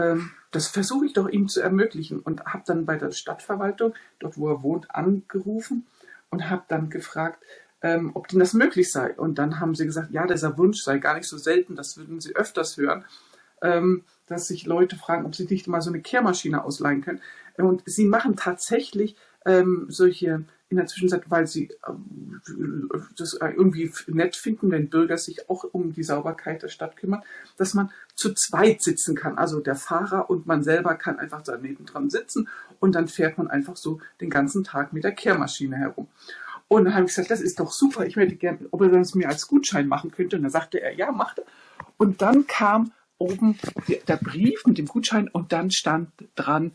[0.00, 4.38] ähm, das versuche ich doch ihm zu ermöglichen und habe dann bei der Stadtverwaltung, dort
[4.38, 5.86] wo er wohnt, angerufen
[6.30, 7.44] und habe dann gefragt,
[7.82, 9.14] ähm, ob denn das möglich sei.
[9.14, 12.20] Und dann haben sie gesagt, ja, dieser Wunsch sei gar nicht so selten, das würden
[12.20, 13.04] sie öfters hören,
[13.62, 17.20] ähm, dass sich Leute fragen, ob sie nicht mal so eine Kehrmaschine ausleihen können.
[17.56, 24.36] Und sie machen tatsächlich ähm, solche in der Zwischenzeit, weil sie äh, das irgendwie nett
[24.36, 27.22] finden, wenn Bürger sich auch um die Sauberkeit der Stadt kümmern,
[27.56, 29.36] dass man zu zweit sitzen kann.
[29.36, 33.48] Also der Fahrer und man selber kann einfach daneben dran sitzen und dann fährt man
[33.48, 36.08] einfach so den ganzen Tag mit der Kehrmaschine herum.
[36.68, 39.16] Und dann habe ich gesagt, das ist doch super, ich hätte gerne, ob er das
[39.16, 40.36] mir als Gutschein machen könnte.
[40.36, 41.44] Und dann sagte er, ja, macht er.
[41.96, 43.58] Und dann kam oben
[44.06, 46.72] der Brief mit dem Gutschein und dann stand dran,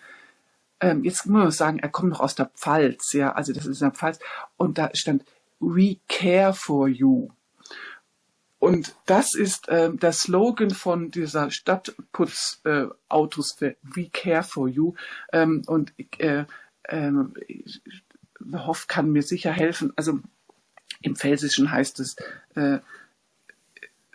[0.79, 3.81] ähm, jetzt muss man sagen, er kommt noch aus der Pfalz, ja, also das ist
[3.81, 4.19] in der Pfalz,
[4.57, 5.25] und da stand
[5.59, 7.29] We care for you.
[8.59, 14.95] Und das ist ähm, der Slogan von dieser Stadtputzautos äh, We care for you.
[15.31, 16.43] Ähm, und äh,
[16.83, 17.11] äh,
[18.53, 19.93] Hoff kann mir sicher helfen.
[19.95, 20.19] Also
[21.01, 22.15] im Pfälzischen heißt es
[22.55, 22.79] äh,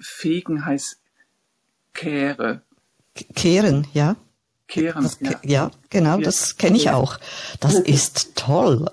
[0.00, 0.98] Fegen heißt
[1.92, 2.62] Kehre.
[3.34, 4.16] Kehren, ja.
[4.71, 5.03] Kehren.
[5.03, 5.41] Das, ja.
[5.43, 5.71] ja.
[5.91, 6.25] genau, ja.
[6.25, 7.18] das kenne ich auch.
[7.61, 8.91] Das ist toll.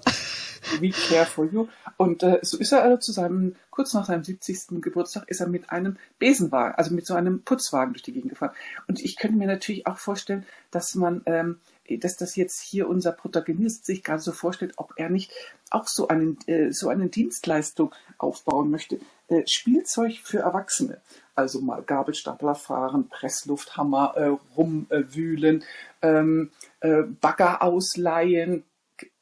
[0.79, 1.67] We care for you.
[1.97, 4.81] Und äh, so ist er also zu seinem, kurz nach seinem 70.
[4.81, 8.55] Geburtstag, ist er mit einem Besenwagen, also mit so einem Putzwagen durch die Gegend gefahren.
[8.87, 11.59] Und ich könnte mir natürlich auch vorstellen, dass man, ähm,
[11.89, 15.31] dass das jetzt hier unser Protagonist sich gerade so vorstellt, ob er nicht
[15.69, 18.99] auch so einen, äh, so eine Dienstleistung aufbauen möchte.
[19.29, 21.01] Äh, Spielzeug für Erwachsene.
[21.37, 25.63] Also mal Gabelstapler fahren, Presslufthammer äh, rumwühlen,
[26.01, 28.63] ähm, äh, Bagger ausleihen,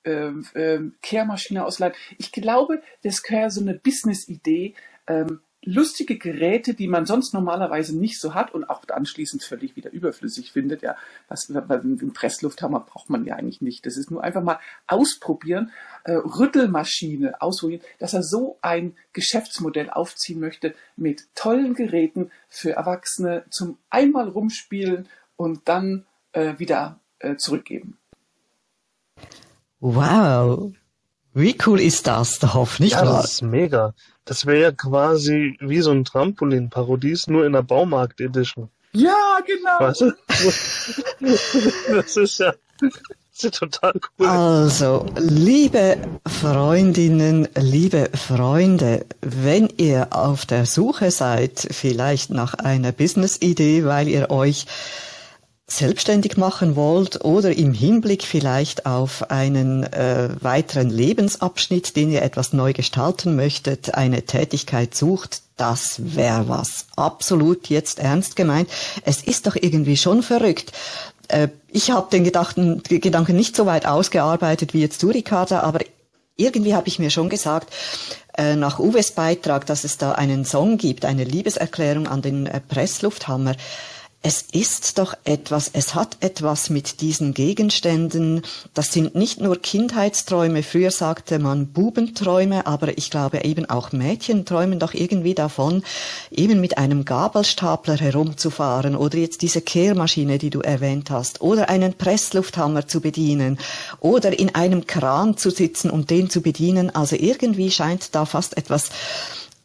[0.06, 1.94] ähm, ähm, Kehrmaschine ausleihen.
[2.18, 4.76] Ich glaube, das wäre so eine Business-Idee,
[5.08, 9.92] ähm, lustige Geräte, die man sonst normalerweise nicht so hat und auch anschließend völlig wieder
[9.92, 10.84] überflüssig findet.
[10.84, 10.96] Ja,
[11.28, 13.86] was einen Presslufthammer braucht man ja eigentlich nicht.
[13.86, 15.72] Das ist nur einfach mal ausprobieren,
[16.06, 23.44] äh, Rüttelmaschine ausprobieren, dass er so ein Geschäftsmodell aufziehen möchte mit tollen Geräten für Erwachsene
[23.50, 27.98] zum einmal rumspielen und dann äh, wieder äh, zurückgeben.
[29.80, 30.74] Wow.
[31.34, 33.22] Wie cool ist das, Hoff, nicht ja, wahr?
[33.24, 33.94] Das ist mega.
[34.24, 38.70] Das wäre ja quasi wie so ein Trampolin-Parodies, nur in der Baumarkt-Edition.
[38.94, 39.80] Ja, genau.
[39.80, 40.14] Weißt du?
[41.96, 42.54] das ist ja,
[43.44, 44.28] ja total cool.
[44.28, 53.86] Also, liebe Freundinnen, liebe Freunde, wenn ihr auf der Suche seid, vielleicht nach einer Business-Idee,
[53.86, 54.66] weil ihr euch
[55.68, 62.54] selbstständig machen wollt oder im Hinblick vielleicht auf einen äh, weiteren Lebensabschnitt, den ihr etwas
[62.54, 66.86] neu gestalten möchtet, eine Tätigkeit sucht, das wäre was.
[66.96, 68.70] Absolut jetzt ernst gemeint.
[69.04, 70.72] Es ist doch irgendwie schon verrückt.
[71.28, 75.80] Äh, ich habe den Gedanken, Gedanken nicht so weit ausgearbeitet wie jetzt du, Ricarda, aber
[76.38, 77.74] irgendwie habe ich mir schon gesagt,
[78.38, 82.60] äh, nach Uwes Beitrag, dass es da einen Song gibt, eine Liebeserklärung an den äh,
[82.60, 83.56] Presslufthammer
[84.26, 88.42] es ist doch etwas, es hat etwas mit diesen Gegenständen.
[88.74, 90.64] Das sind nicht nur Kindheitsträume.
[90.64, 95.84] Früher sagte man Bubenträume, aber ich glaube eben auch Mädchen träumen doch irgendwie davon,
[96.32, 101.94] eben mit einem Gabelstapler herumzufahren oder jetzt diese Kehrmaschine, die du erwähnt hast, oder einen
[101.94, 103.60] Presslufthammer zu bedienen
[104.00, 106.90] oder in einem Kran zu sitzen und den zu bedienen.
[106.90, 108.90] Also irgendwie scheint da fast etwas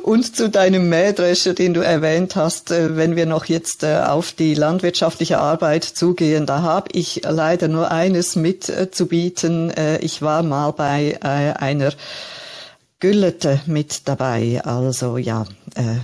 [0.03, 4.33] Und zu deinem Mähdrescher, den du erwähnt hast, äh, wenn wir noch jetzt äh, auf
[4.33, 9.73] die landwirtschaftliche Arbeit zugehen, da habe ich leider nur eines mitzubieten.
[10.01, 11.93] Ich war mal bei äh, einer
[13.05, 14.63] Güllete mit dabei.
[14.65, 15.43] Also ja,
[15.75, 15.97] äh,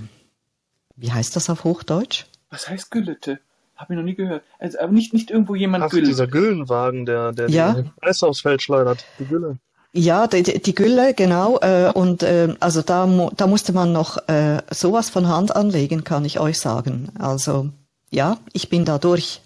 [0.96, 2.26] wie heißt das auf Hochdeutsch?
[2.50, 3.38] Was heißt Güllete?
[3.74, 4.42] Habe ich noch nie gehört.
[4.58, 6.06] Also, aber nicht, nicht irgendwo jemand Ach, güllt.
[6.06, 7.72] dieser Güllenwagen, der, der Ja.
[7.72, 9.02] die Eis aufs Feld schleudert.
[9.18, 9.56] Die Gülle.
[9.94, 11.58] Ja, die, die Gülle, genau.
[11.60, 16.26] Äh, und äh, also da, da musste man noch äh, sowas von Hand anlegen, kann
[16.26, 17.08] ich euch sagen.
[17.18, 17.70] Also
[18.10, 19.40] ja, ich bin da durch.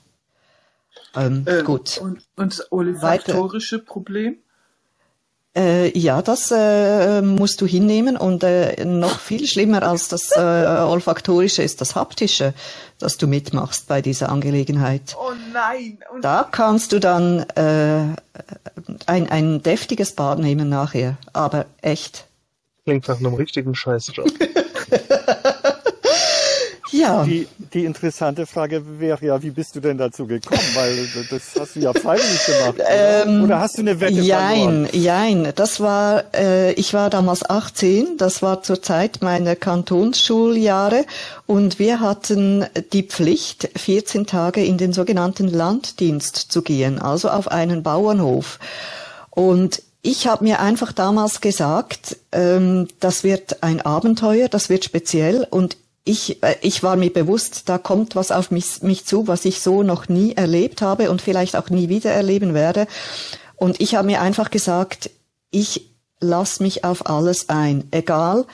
[1.15, 1.99] Ähm, Ähm, gut.
[1.99, 4.39] Und, und das olfaktorische Problem?
[5.57, 10.41] Äh, ja, das äh, musst du hinnehmen und äh, noch viel schlimmer als das äh,
[10.41, 12.55] olfaktorische ist das haptische,
[12.99, 15.17] dass du mitmachst bei dieser Angelegenheit.
[15.17, 15.99] Oh nein!
[16.13, 18.17] Und Da kannst du dann äh,
[19.07, 22.27] ein, ein deftiges Bad nehmen nachher, aber echt.
[22.85, 24.27] Klingt nach einem richtigen Scheißjob.
[26.95, 27.25] Ja.
[27.25, 30.61] Die, die interessante Frage wäre ja, wie bist du denn dazu gekommen?
[30.75, 32.75] Weil das hast du ja freiwillig gemacht.
[32.77, 34.89] Oder, Ähm, oder hast du eine Wette Jein, verloren?
[34.93, 35.53] jein.
[35.57, 41.05] Das war, äh, ich war damals 18, das war zur Zeit meiner Kantonsschuljahre
[41.47, 47.49] und wir hatten die Pflicht, 14 Tage in den sogenannten Landdienst zu gehen, also auf
[47.49, 48.59] einen Bauernhof.
[49.31, 55.47] Und ich habe mir einfach damals gesagt, ähm, das wird ein Abenteuer, das wird speziell
[55.51, 59.45] und ich, äh, ich war mir bewusst, da kommt was auf mich, mich zu, was
[59.45, 62.87] ich so noch nie erlebt habe und vielleicht auch nie wieder erleben werde.
[63.57, 65.11] Und ich habe mir einfach gesagt,
[65.51, 65.89] ich
[66.21, 68.45] lass mich auf alles ein, egal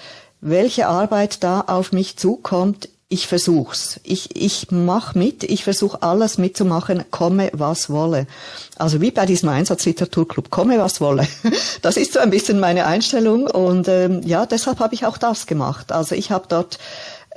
[0.40, 2.88] welche Arbeit da auf mich zukommt.
[3.12, 3.98] Ich versuch's.
[4.05, 8.28] Ich, ich mach mit, ich versuche alles mitzumachen, komme was wolle.
[8.76, 11.26] Also wie bei diesem Einsatzliteraturclub, komme was wolle.
[11.82, 15.46] Das ist so ein bisschen meine Einstellung und ähm, ja, deshalb habe ich auch das
[15.46, 15.90] gemacht.
[15.92, 16.78] Also ich habe dort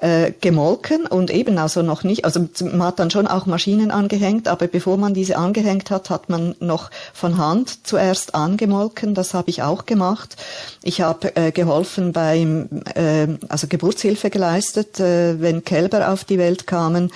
[0.04, 4.50] äh, gemolken und eben also noch nicht, also man hat dann schon auch Maschinen angehängt,
[4.50, 9.50] aber bevor man diese angehängt hat, hat man noch von Hand zuerst angemolken, das habe
[9.50, 10.36] ich auch gemacht.
[10.82, 16.68] Ich habe äh, geholfen beim, äh, also Geburtshilfe geleistet, äh, wenn Kälber auf die Welt
[16.68, 17.10] kamen.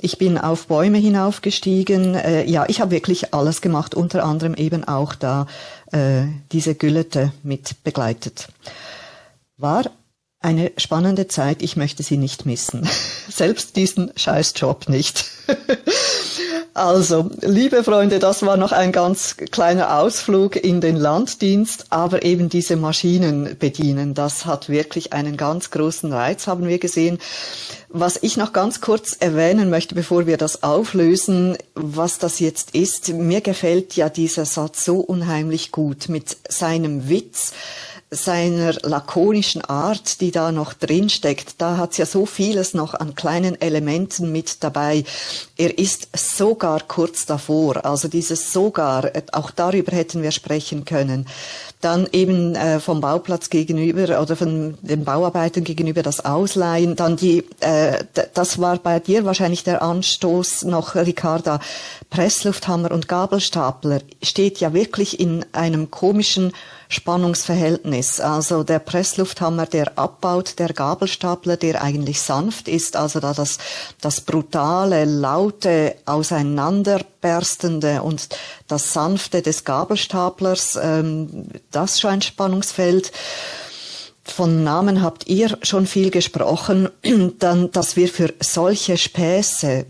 [0.00, 4.84] Ich bin auf Bäume hinaufgestiegen, äh, ja, ich habe wirklich alles gemacht, unter anderem eben
[4.84, 5.48] auch da
[5.90, 8.46] äh, diese Güllete mit begleitet.
[9.56, 9.86] War
[10.48, 12.88] eine spannende Zeit, ich möchte sie nicht missen.
[13.28, 15.26] Selbst diesen Scheißjob nicht.
[16.74, 22.48] Also, liebe Freunde, das war noch ein ganz kleiner Ausflug in den Landdienst, aber eben
[22.48, 27.18] diese Maschinen bedienen, das hat wirklich einen ganz großen Reiz, haben wir gesehen.
[27.88, 33.08] Was ich noch ganz kurz erwähnen möchte, bevor wir das auflösen, was das jetzt ist,
[33.08, 37.54] mir gefällt ja dieser Satz so unheimlich gut mit seinem Witz
[38.10, 43.14] seiner lakonischen Art, die da noch drin steckt, da hat's ja so vieles noch an
[43.14, 45.04] kleinen Elementen mit dabei.
[45.58, 51.26] Er ist sogar kurz davor, also dieses sogar, äh, auch darüber hätten wir sprechen können.
[51.82, 56.96] Dann eben äh, vom Bauplatz gegenüber oder von den Bauarbeitern gegenüber das Ausleihen.
[56.96, 61.60] Dann die, äh, das war bei dir wahrscheinlich der Anstoß noch, Ricarda,
[62.08, 66.52] Presslufthammer und Gabelstapler steht ja wirklich in einem komischen
[66.88, 68.20] Spannungsverhältnis.
[68.20, 73.58] Also der Presslufthammer, der abbaut, der Gabelstapler, der eigentlich sanft ist, also da das,
[74.00, 78.28] das brutale, laute, auseinanderberstende und
[78.66, 83.12] das sanfte des Gabelstaplers, ähm, das schon ein Spannungsfeld.
[84.24, 86.88] Von Namen habt ihr schon viel gesprochen,
[87.38, 89.86] dann, dass wir für solche Späße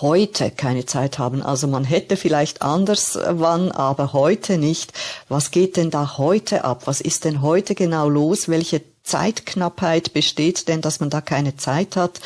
[0.00, 1.42] heute keine Zeit haben.
[1.42, 4.92] Also man hätte vielleicht anders äh, wann, aber heute nicht.
[5.28, 6.82] Was geht denn da heute ab?
[6.86, 8.48] Was ist denn heute genau los?
[8.48, 12.20] Welche Zeitknappheit besteht denn, dass man da keine Zeit hat,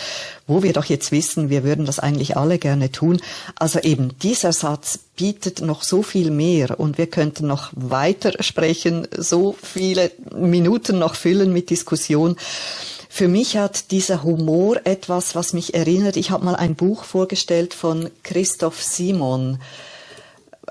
[0.46, 3.22] wo wir doch jetzt wissen, wir würden das eigentlich alle gerne tun.
[3.54, 9.08] Also eben dieser Satz bietet noch so viel mehr und wir könnten noch weiter sprechen,
[9.16, 12.36] so viele Minuten noch füllen mit Diskussion.
[13.14, 16.16] Für mich hat dieser Humor etwas, was mich erinnert.
[16.16, 19.60] Ich habe mal ein Buch vorgestellt von Christoph Simon.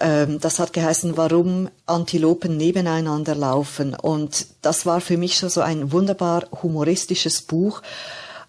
[0.02, 3.96] Ähm, das hat geheißen, warum Antilopen nebeneinander laufen.
[3.96, 7.82] Und das war für mich schon so ein wunderbar humoristisches Buch.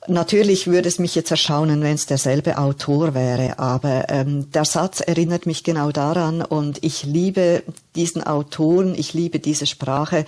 [0.08, 5.00] Natürlich würde es mich jetzt erstaunen, wenn es derselbe Autor wäre, aber ähm, der Satz
[5.00, 7.62] erinnert mich genau daran und ich liebe
[7.94, 10.26] diesen Autoren, ich liebe diese Sprache.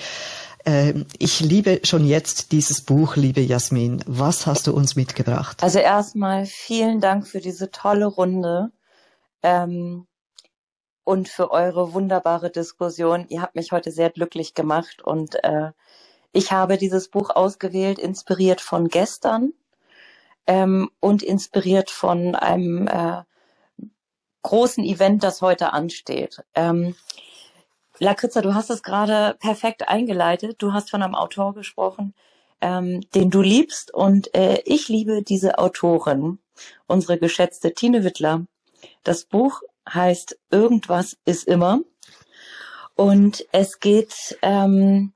[0.67, 4.03] Ähm, ich liebe schon jetzt dieses Buch, liebe Jasmin.
[4.07, 5.63] Was hast du uns mitgebracht?
[5.63, 8.71] Also erstmal vielen Dank für diese tolle Runde.
[9.43, 10.07] Ähm,
[11.07, 13.27] und für eure wunderbare Diskussion.
[13.29, 15.71] Ihr habt mich heute sehr glücklich gemacht und äh,
[16.33, 19.53] ich habe dieses Buch ausgewählt, inspiriert von gestern
[20.49, 23.23] ähm, und inspiriert von einem äh,
[24.43, 26.43] großen Event, das heute ansteht.
[26.57, 26.97] Ähm,
[27.99, 30.57] Lakritza, du hast es gerade perfekt eingeleitet.
[30.63, 32.15] Du hast von einem Autor gesprochen,
[32.61, 36.39] ähm, den du liebst und äh, ich liebe diese Autorin,
[36.87, 38.47] unsere geschätzte Tine Wittler.
[39.03, 41.81] Das Buch heißt Irgendwas ist immer.
[42.95, 45.13] Und es geht ähm,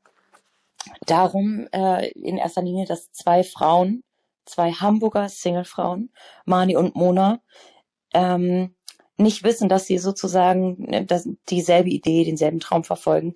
[1.07, 4.05] darum, äh, in erster Linie, dass zwei Frauen,
[4.45, 6.13] zwei Hamburger Singlefrauen,
[6.45, 7.41] Mani und Mona,
[8.13, 8.75] ähm,
[9.21, 13.35] nicht wissen, dass sie sozusagen dass dieselbe Idee, denselben Traum verfolgen.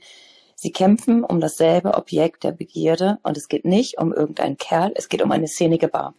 [0.57, 5.09] Sie kämpfen um dasselbe Objekt der Begierde und es geht nicht um irgendeinen Kerl, es
[5.09, 6.15] geht um eine szenige Bar.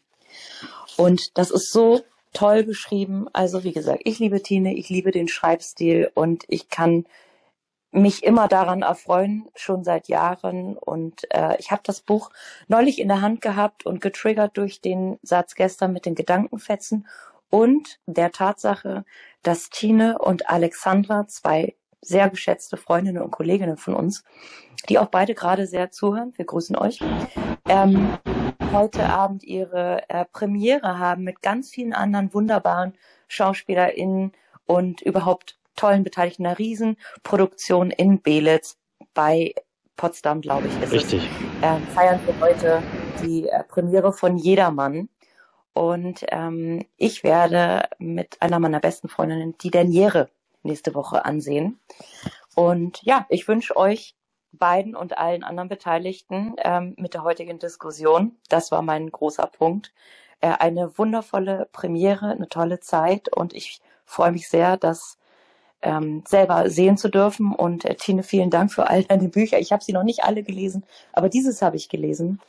[0.97, 2.01] Und das ist so
[2.33, 3.27] toll beschrieben.
[3.33, 7.05] Also wie gesagt, ich liebe Tine, ich liebe den Schreibstil und ich kann
[7.91, 10.77] mich immer daran erfreuen, schon seit Jahren.
[10.77, 12.29] Und äh, ich habe das Buch
[12.67, 17.07] neulich in der Hand gehabt und getriggert durch den Satz gestern mit den Gedankenfetzen
[17.55, 19.05] und der Tatsache,
[19.41, 24.25] dass Tine und Alexandra, zwei sehr geschätzte Freundinnen und Kolleginnen von uns,
[24.89, 26.99] die auch beide gerade sehr zuhören, wir grüßen euch,
[27.69, 28.17] ähm,
[28.73, 32.93] heute Abend ihre äh, Premiere haben mit ganz vielen anderen wunderbaren
[33.29, 34.33] SchauspielerInnen
[34.65, 38.77] und überhaupt tollen Beteiligten einer Riesenproduktion in Belitz
[39.13, 39.53] bei
[39.95, 41.23] Potsdam, glaube ich, ist Richtig.
[41.61, 41.65] es.
[41.65, 42.83] Äh, feiern wir heute
[43.23, 45.07] die äh, Premiere von Jedermann.
[45.75, 50.29] Und ähm, ich werde mit einer meiner besten Freundinnen die Derniere
[50.63, 51.81] nächste Woche ansehen.
[52.55, 54.15] Und ja, ich wünsche euch
[54.53, 58.37] beiden und allen anderen Beteiligten ähm, mit der heutigen Diskussion.
[58.47, 59.91] Das war mein großer Punkt.
[60.39, 65.17] Äh, eine wundervolle Premiere, eine tolle Zeit und ich freue mich sehr, das
[65.81, 67.53] ähm, selber sehen zu dürfen.
[67.53, 69.59] Und äh, Tine, vielen Dank für all deine Bücher.
[69.59, 72.39] Ich habe sie noch nicht alle gelesen, aber dieses habe ich gelesen.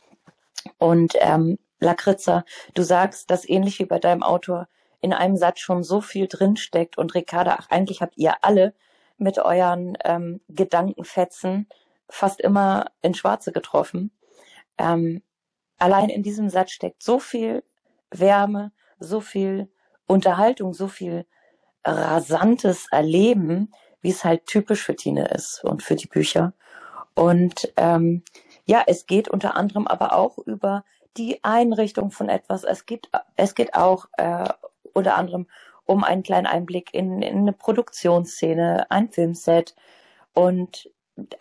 [0.77, 4.67] Und ähm, Lakritza, du sagst, dass ähnlich wie bei deinem Autor
[5.01, 6.97] in einem Satz schon so viel drinsteckt.
[6.97, 8.73] Und Ricarda, ach, eigentlich habt ihr alle
[9.17, 11.67] mit euren ähm, Gedankenfetzen
[12.09, 14.11] fast immer in Schwarze getroffen.
[14.77, 15.21] Ähm,
[15.77, 17.63] allein in diesem Satz steckt so viel
[18.11, 19.69] Wärme, so viel
[20.07, 21.25] Unterhaltung, so viel
[21.83, 23.71] rasantes Erleben,
[24.01, 26.53] wie es halt typisch für Tine ist und für die Bücher.
[27.13, 28.23] Und ähm,
[28.65, 30.83] ja, es geht unter anderem aber auch über
[31.17, 32.63] die Einrichtung von etwas.
[32.63, 34.47] Es geht, es geht auch äh,
[34.93, 35.47] unter anderem
[35.85, 39.75] um einen kleinen Einblick in, in eine Produktionsszene, ein Filmset.
[40.33, 40.89] Und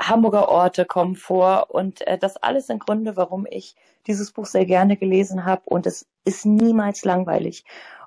[0.00, 4.64] Hamburger Orte kommen vor und äh, das alles sind Gründe, warum ich dieses Buch sehr
[4.64, 7.64] gerne gelesen habe und es ist niemals langweilig.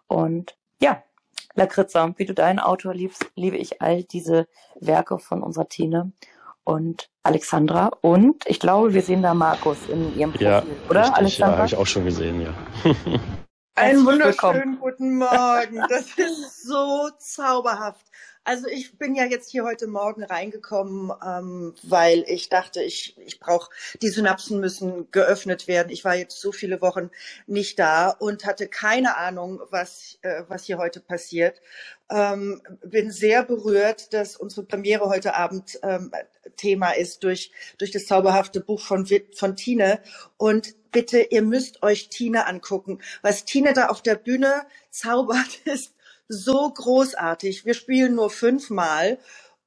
[0.08, 1.04] Und ja,
[1.54, 4.48] Lakritza, wie du deinen Autor liebst, liebe ich all diese
[4.80, 6.12] Werke von unserer Tine
[6.70, 11.18] und Alexandra und ich glaube, wir sehen da Markus in ihrem Profil, ja, oder richtig,
[11.18, 11.52] Alexandra?
[11.52, 12.54] Ja, habe ich auch schon gesehen, ja.
[13.76, 14.80] Einen wunderschönen willkommen.
[14.80, 15.82] guten Morgen.
[15.90, 18.06] Das ist so zauberhaft.
[18.50, 23.40] Also ich bin ja jetzt hier heute Morgen reingekommen, ähm, weil ich dachte, ich, ich
[23.40, 23.70] brauche,
[24.02, 25.92] die Synapsen müssen geöffnet werden.
[25.92, 27.12] Ich war jetzt so viele Wochen
[27.46, 31.62] nicht da und hatte keine Ahnung, was, äh, was hier heute passiert.
[32.10, 36.12] Ähm, bin sehr berührt, dass unsere Premiere heute Abend ähm,
[36.56, 40.02] Thema ist durch, durch das zauberhafte Buch von, von Tine.
[40.38, 43.00] Und bitte, ihr müsst euch Tine angucken.
[43.22, 45.94] Was Tine da auf der Bühne zaubert, ist
[46.30, 47.66] so großartig.
[47.66, 49.18] Wir spielen nur fünfmal.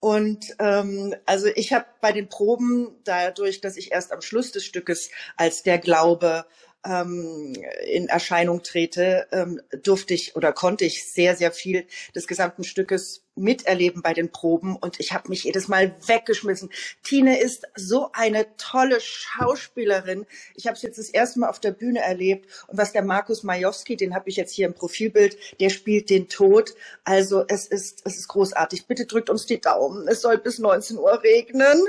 [0.01, 4.65] Und ähm, also ich habe bei den Proben, dadurch, dass ich erst am Schluss des
[4.65, 6.47] Stückes als der Glaube
[6.85, 7.55] ähm,
[7.87, 13.23] in Erscheinung trete, ähm, durfte ich oder konnte ich sehr, sehr viel des gesamten Stückes
[13.35, 16.71] miterleben bei den Proben und ich habe mich jedes Mal weggeschmissen.
[17.03, 20.27] Tine ist so eine tolle Schauspielerin.
[20.55, 23.43] Ich habe es jetzt das erste Mal auf der Bühne erlebt und was der Markus
[23.43, 26.75] Majowski, den habe ich jetzt hier im Profilbild, der spielt den Tod.
[27.05, 28.87] Also es ist, es ist großartig.
[28.87, 30.09] Bitte drückt uns die Daumen.
[30.09, 31.83] Es soll bis 19 Uhr regnen.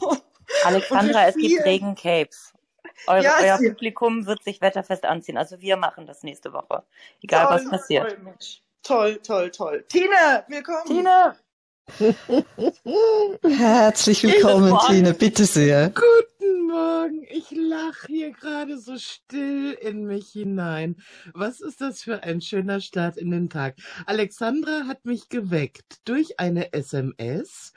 [0.64, 1.64] Alexandra, es gibt.
[1.64, 2.52] Regencapes.
[3.06, 5.36] Eure, Ja, euer Publikum wird sich wetterfest anziehen.
[5.38, 6.82] Also wir machen das nächste Woche.
[7.22, 8.10] Egal Toll, was passiert.
[8.10, 8.34] toll.
[8.82, 9.84] Toll, toll, toll.
[9.88, 10.86] Tine, willkommen.
[10.86, 11.36] Tine!
[13.42, 14.78] Herzlich willkommen.
[14.86, 15.90] Tine, bitte sehr.
[15.90, 17.26] Guten Morgen.
[17.28, 20.96] Ich lache hier gerade so still in mich hinein.
[21.34, 23.76] Was ist das für ein schöner Start in den Tag?
[24.06, 27.72] Alexandra hat mich geweckt durch eine SMS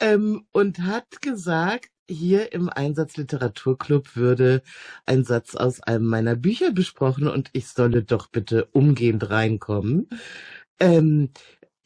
[0.00, 4.62] ähm, und hat gesagt, hier im Einsatzliteraturclub würde
[5.06, 10.08] ein Satz aus einem meiner Bücher besprochen und ich solle doch bitte umgehend reinkommen.
[10.80, 11.30] Ähm,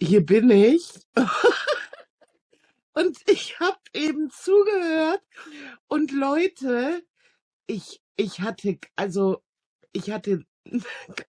[0.01, 0.91] hier bin ich.
[2.97, 5.21] Und ich habe eben zugehört
[5.89, 7.03] und Leute,
[7.67, 9.43] ich ich hatte also
[9.93, 10.45] ich hatte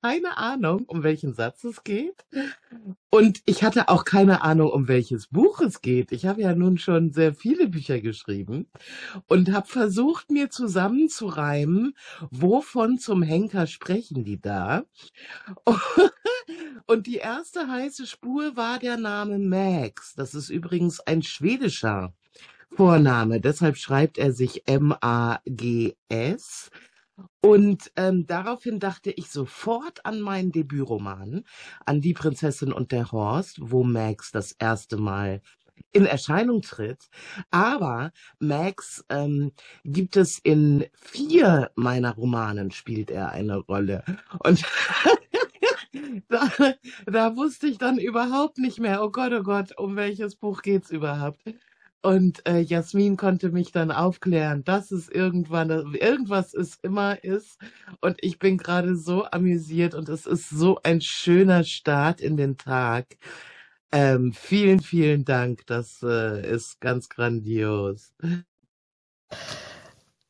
[0.01, 2.25] keine Ahnung, um welchen Satz es geht
[3.09, 6.11] und ich hatte auch keine Ahnung, um welches Buch es geht.
[6.11, 8.67] Ich habe ja nun schon sehr viele Bücher geschrieben
[9.27, 11.95] und habe versucht mir zusammenzureimen,
[12.29, 14.83] wovon zum Henker sprechen die da?
[16.87, 20.13] Und die erste heiße Spur war der Name Max.
[20.13, 22.13] Das ist übrigens ein schwedischer
[22.75, 23.41] Vorname.
[23.41, 26.69] Deshalb schreibt er sich M-A-G-S.
[27.41, 31.45] Und ähm, daraufhin dachte ich sofort an meinen Debütroman,
[31.85, 35.41] an Die Prinzessin und der Horst, wo Max das erste Mal
[35.91, 37.07] in Erscheinung tritt.
[37.51, 39.51] Aber Max ähm,
[39.83, 44.03] gibt es in vier meiner Romanen, spielt er eine Rolle.
[44.39, 44.63] Und
[46.29, 46.49] da,
[47.05, 50.91] da wusste ich dann überhaupt nicht mehr, oh Gott, oh Gott, um welches Buch geht's
[50.91, 51.39] überhaupt?
[52.05, 57.59] Und äh, Jasmin konnte mich dann aufklären, dass es irgendwann, irgendwas ist, immer ist.
[57.99, 62.57] Und ich bin gerade so amüsiert und es ist so ein schöner Start in den
[62.57, 63.17] Tag.
[63.91, 65.65] Ähm, vielen, vielen Dank.
[65.65, 68.13] Das äh, ist ganz grandios.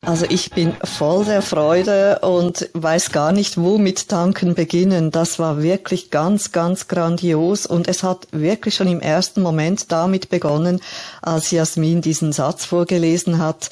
[0.05, 5.09] Also ich bin voll der Freude und weiß gar nicht, wo mit Danken beginnen.
[5.09, 10.29] Das war wirklich ganz, ganz grandios und es hat wirklich schon im ersten Moment damit
[10.29, 10.79] begonnen,
[11.23, 13.71] als Jasmin diesen Satz vorgelesen hat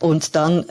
[0.00, 0.64] und dann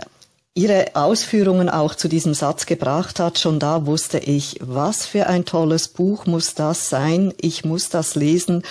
[0.56, 3.38] ihre Ausführungen auch zu diesem Satz gebracht hat.
[3.38, 7.36] Schon da wusste ich, was für ein tolles Buch muss das sein.
[7.40, 8.64] Ich muss das lesen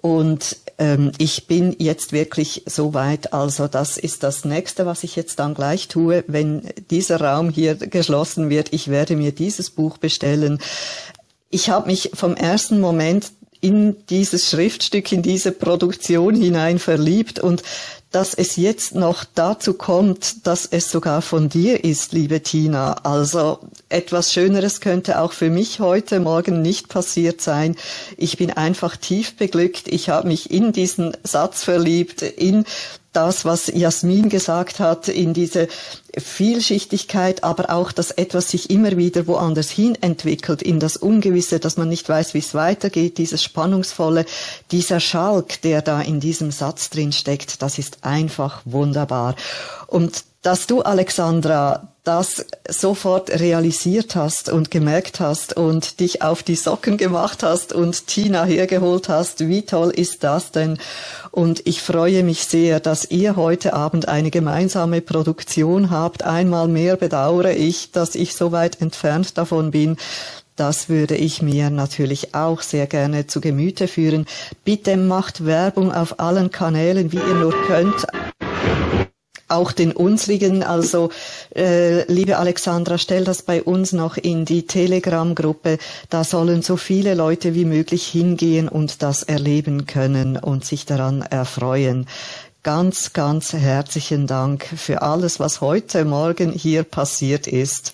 [0.00, 5.14] und ähm, ich bin jetzt wirklich so weit, also das ist das nächste, was ich
[5.14, 8.72] jetzt dann gleich tue, wenn dieser Raum hier geschlossen wird.
[8.72, 10.58] Ich werde mir dieses Buch bestellen.
[11.50, 17.62] Ich habe mich vom ersten Moment in dieses Schriftstück, in diese Produktion hinein verliebt und
[18.10, 22.94] dass es jetzt noch dazu kommt, dass es sogar von dir ist, liebe Tina.
[23.04, 27.76] Also etwas Schöneres könnte auch für mich heute Morgen nicht passiert sein.
[28.16, 29.86] Ich bin einfach tief beglückt.
[29.86, 32.64] Ich habe mich in diesen Satz verliebt, in
[33.12, 35.68] das, was Jasmin gesagt hat, in diese
[36.16, 41.76] Vielschichtigkeit, aber auch, dass etwas sich immer wieder woanders hin entwickelt, in das Ungewisse, dass
[41.76, 44.26] man nicht weiß, wie es weitergeht, dieses Spannungsvolle,
[44.70, 49.34] dieser Schalk, der da in diesem Satz drin steckt, das ist einfach wunderbar.
[49.86, 56.54] Und dass du, Alexandra, das sofort realisiert hast und gemerkt hast und dich auf die
[56.54, 59.46] Socken gemacht hast und Tina hergeholt hast.
[59.48, 60.78] Wie toll ist das denn?
[61.30, 66.22] Und ich freue mich sehr, dass ihr heute Abend eine gemeinsame Produktion habt.
[66.22, 69.96] Einmal mehr bedauere ich, dass ich so weit entfernt davon bin.
[70.56, 74.26] Das würde ich mir natürlich auch sehr gerne zu Gemüte führen.
[74.64, 78.06] Bitte macht Werbung auf allen Kanälen, wie ihr nur könnt
[79.50, 80.62] auch den unsrigen.
[80.62, 81.10] Also,
[81.54, 85.78] äh, liebe Alexandra, stell das bei uns noch in die Telegram-Gruppe.
[86.08, 91.22] Da sollen so viele Leute wie möglich hingehen und das erleben können und sich daran
[91.22, 92.06] erfreuen.
[92.62, 97.92] Ganz, ganz herzlichen Dank für alles, was heute Morgen hier passiert ist.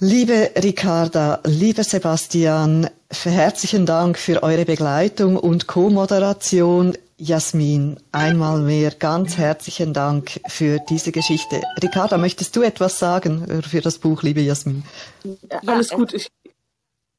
[0.00, 6.96] Liebe Ricarda, lieber Sebastian, herzlichen Dank für eure Begleitung und Co-Moderation.
[7.20, 11.60] Jasmin, einmal mehr ganz herzlichen Dank für diese Geschichte.
[11.82, 14.84] Ricarda, möchtest du etwas sagen für das Buch, liebe Jasmin?
[15.24, 16.14] Ja, Alles gut.
[16.14, 16.28] Ich,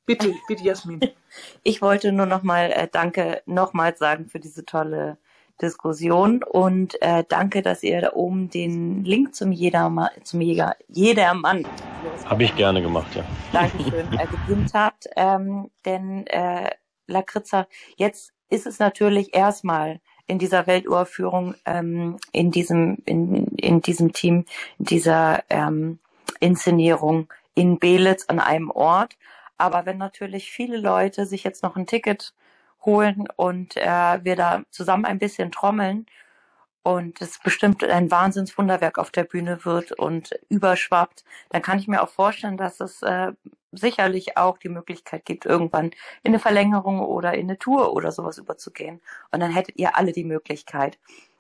[0.06, 1.02] bitte, bitte, Jasmin.
[1.64, 5.18] Ich wollte nur nochmal äh, Danke nochmals sagen für diese tolle
[5.62, 11.66] Diskussion und äh, danke, dass ihr da oben den Link zum Jedermann, zum Jäger, Jedermann,
[12.26, 13.24] Habe ich gerne gemacht, ja.
[13.52, 15.08] Dankeschön, äh, gepinnt habt.
[15.16, 16.72] Ähm, denn äh,
[17.08, 24.14] Lakritza, jetzt ist es natürlich erstmal in dieser Welturaufführung, ähm, in diesem, in, in diesem
[24.14, 24.46] Team,
[24.78, 26.00] in dieser ähm,
[26.40, 29.18] Inszenierung in Belitz an einem Ort.
[29.58, 32.34] Aber wenn natürlich viele Leute sich jetzt noch ein Ticket
[32.86, 36.06] holen und äh, wir da zusammen ein bisschen trommeln
[36.84, 42.02] und es bestimmt ein Wahnsinnswunderwerk auf der Bühne wird und überschwappt, dann kann ich mir
[42.02, 43.34] auch vorstellen, dass es äh,
[43.72, 45.92] sicherlich auch die Möglichkeit gibt, irgendwann
[46.24, 49.02] in eine Verlängerung oder in eine Tour oder sowas überzugehen.
[49.32, 50.98] Und dann hättet ihr alle die Möglichkeit.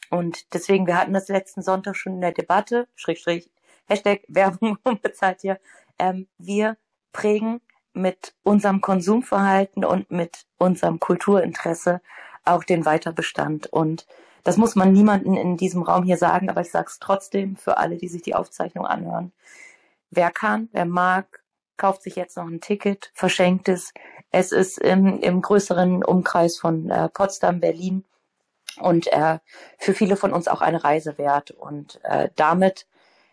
[0.09, 3.49] Und deswegen, wir hatten das letzten Sonntag schon in der Debatte, Schrägstrich,
[3.87, 5.59] Hashtag Werbung unbezahlt hier,
[5.97, 6.77] ähm, wir
[7.11, 7.61] prägen
[7.93, 12.01] mit unserem Konsumverhalten und mit unserem Kulturinteresse
[12.45, 13.67] auch den Weiterbestand.
[13.67, 14.05] Und
[14.49, 17.77] das muss man niemanden in diesem Raum hier sagen, aber ich sage es trotzdem für
[17.77, 19.31] alle, die sich die Aufzeichnung anhören.
[20.09, 21.43] Wer kann, wer mag,
[21.77, 23.93] kauft sich jetzt noch ein Ticket, verschenkt es.
[24.31, 28.05] Es ist im, im größeren Umkreis von äh, Potsdam, Berlin
[28.79, 29.37] und äh,
[29.77, 31.51] für viele von uns auch eine Reise wert.
[31.51, 32.87] Und äh, damit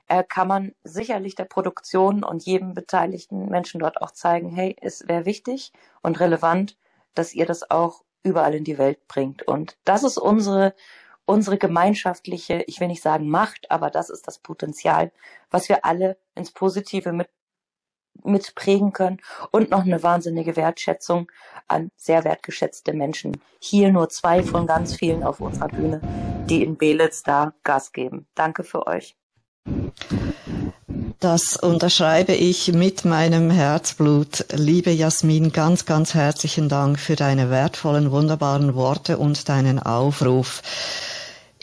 [0.09, 5.09] äh, kann man sicherlich der Produktion und jedem beteiligten Menschen dort auch zeigen, hey, es
[5.09, 6.77] wäre wichtig und relevant,
[7.15, 9.45] dass ihr das auch überall in die Welt bringt.
[9.45, 10.75] Und das ist unsere,
[11.27, 15.13] unsere gemeinschaftliche, ich will nicht sagen Macht, aber das ist das Potenzial,
[15.51, 17.29] was wir alle ins Positive mit,
[18.25, 19.21] mit prägen können
[19.51, 21.31] und noch eine wahnsinnige Wertschätzung
[21.69, 23.41] an sehr wertgeschätzte Menschen.
[23.61, 26.01] Hier nur zwei von ganz vielen auf unserer Bühne,
[26.49, 28.27] die in Belitz da Gas geben.
[28.35, 29.17] Danke für euch.
[31.21, 34.45] Das unterschreibe ich mit meinem Herzblut.
[34.53, 40.61] Liebe Jasmin, ganz, ganz herzlichen Dank für deine wertvollen, wunderbaren Worte und deinen Aufruf.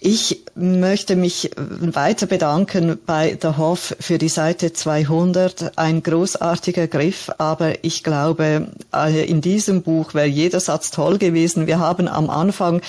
[0.05, 5.77] Ich möchte mich weiter bedanken bei The Hoff für die Seite 200.
[5.77, 11.67] Ein großartiger Griff, aber ich glaube, äh, in diesem Buch wäre jeder Satz toll gewesen.
[11.67, 12.81] Wir haben am Anfang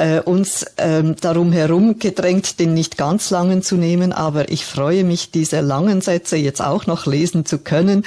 [0.00, 5.04] äh, uns ähm, darum herum gedrängt, den nicht ganz langen zu nehmen, aber ich freue
[5.04, 8.04] mich, diese langen Sätze jetzt auch noch lesen zu können.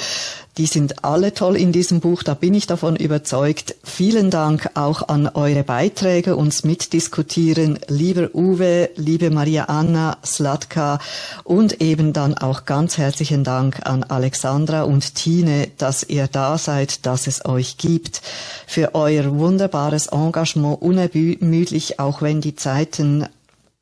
[0.57, 3.73] Die sind alle toll in diesem Buch, da bin ich davon überzeugt.
[3.83, 7.79] Vielen Dank auch an eure Beiträge, uns mitdiskutieren.
[7.87, 10.99] Lieber Uwe, liebe Maria Anna, Slatka
[11.43, 17.07] und eben dann auch ganz herzlichen Dank an Alexandra und Tine, dass ihr da seid,
[17.07, 18.21] dass es euch gibt,
[18.67, 23.25] für euer wunderbares Engagement, unermüdlich, auch wenn die Zeiten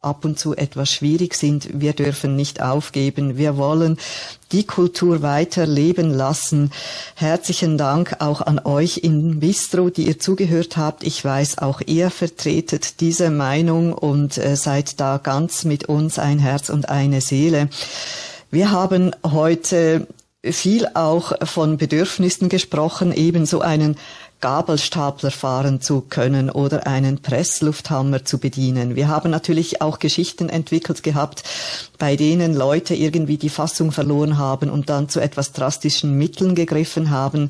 [0.01, 1.79] ab und zu etwas schwierig sind.
[1.79, 3.37] Wir dürfen nicht aufgeben.
[3.37, 3.97] Wir wollen
[4.51, 6.71] die Kultur weiter leben lassen.
[7.13, 11.03] Herzlichen Dank auch an euch in Bistro, die ihr zugehört habt.
[11.03, 16.39] Ich weiß, auch ihr vertretet diese Meinung und äh, seid da ganz mit uns ein
[16.39, 17.69] Herz und eine Seele.
[18.49, 20.07] Wir haben heute
[20.43, 23.97] viel auch von Bedürfnissen gesprochen, ebenso einen
[24.41, 28.95] Gabelstapler fahren zu können oder einen Presslufthammer zu bedienen.
[28.95, 31.43] Wir haben natürlich auch Geschichten entwickelt gehabt,
[31.97, 37.11] bei denen Leute irgendwie die Fassung verloren haben und dann zu etwas drastischen Mitteln gegriffen
[37.11, 37.49] haben.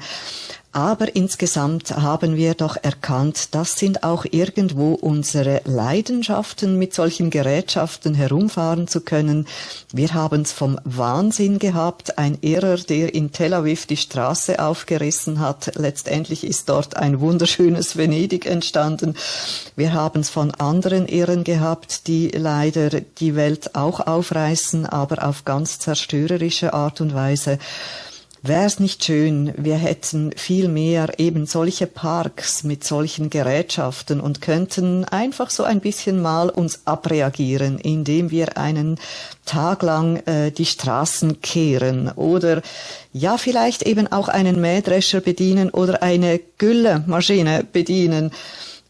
[0.74, 8.14] Aber insgesamt haben wir doch erkannt, das sind auch irgendwo unsere Leidenschaften, mit solchen Gerätschaften
[8.14, 9.48] herumfahren zu können.
[9.92, 15.42] Wir haben es vom Wahnsinn gehabt, ein Irrer, der in Tel Aviv die Straße aufgerissen
[15.42, 15.74] hat.
[15.76, 19.16] Letztendlich ist dort ein wunderschönes Venedig entstanden.
[19.76, 25.44] Wir haben es von anderen Irren gehabt, die leider die Welt auch aufreißen, aber auf
[25.44, 27.60] ganz zerstörerische Art und Weise.
[28.44, 34.42] Wäre es nicht schön, wir hätten viel mehr eben solche Parks mit solchen Gerätschaften und
[34.42, 39.00] könnten einfach so ein bisschen mal uns abreagieren, indem wir einen
[39.46, 42.64] Tag lang äh, die Straßen kehren oder
[43.14, 48.32] ja vielleicht eben auch einen Mähdrescher bedienen oder eine Güllemaschine bedienen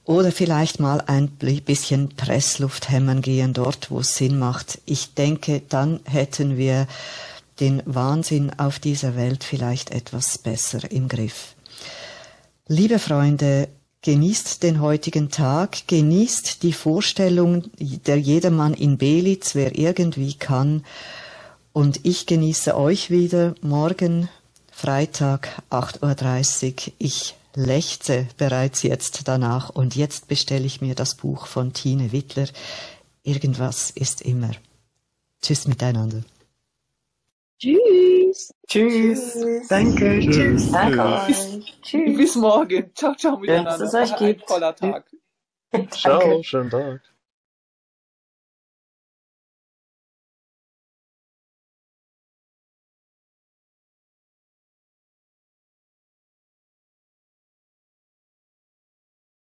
[0.06, 4.80] oder vielleicht mal ein bisschen Pressluft hämmern gehen dort, wo es Sinn macht.
[4.86, 6.88] Ich denke, dann hätten wir
[7.62, 11.56] den Wahnsinn auf dieser Welt vielleicht etwas besser im Griff.
[12.68, 13.70] Liebe Freunde,
[14.02, 20.84] genießt den heutigen Tag, genießt die Vorstellung der Jedermann in Belitz, wer irgendwie kann.
[21.72, 24.28] Und ich genieße euch wieder morgen
[24.72, 26.94] Freitag 8.30 Uhr.
[26.98, 32.48] Ich lechze bereits jetzt danach und jetzt bestelle ich mir das Buch von Tine Wittler.
[33.24, 34.52] Irgendwas ist immer.
[35.42, 36.24] Tschüss miteinander.
[37.62, 38.52] Tschüss.
[38.68, 39.34] Tschüss.
[39.34, 39.68] Tschüss.
[39.68, 40.20] Danke.
[40.20, 40.72] Tschüss.
[40.72, 40.72] Tschüss.
[40.72, 42.18] Danke Bis, Tschüss.
[42.18, 42.92] bis morgen.
[42.96, 43.86] Ciao, ciao miteinander.
[43.86, 44.48] es euch War ein gibt.
[44.48, 45.06] toller Tag.
[45.92, 47.02] Ciao, schönen Tag.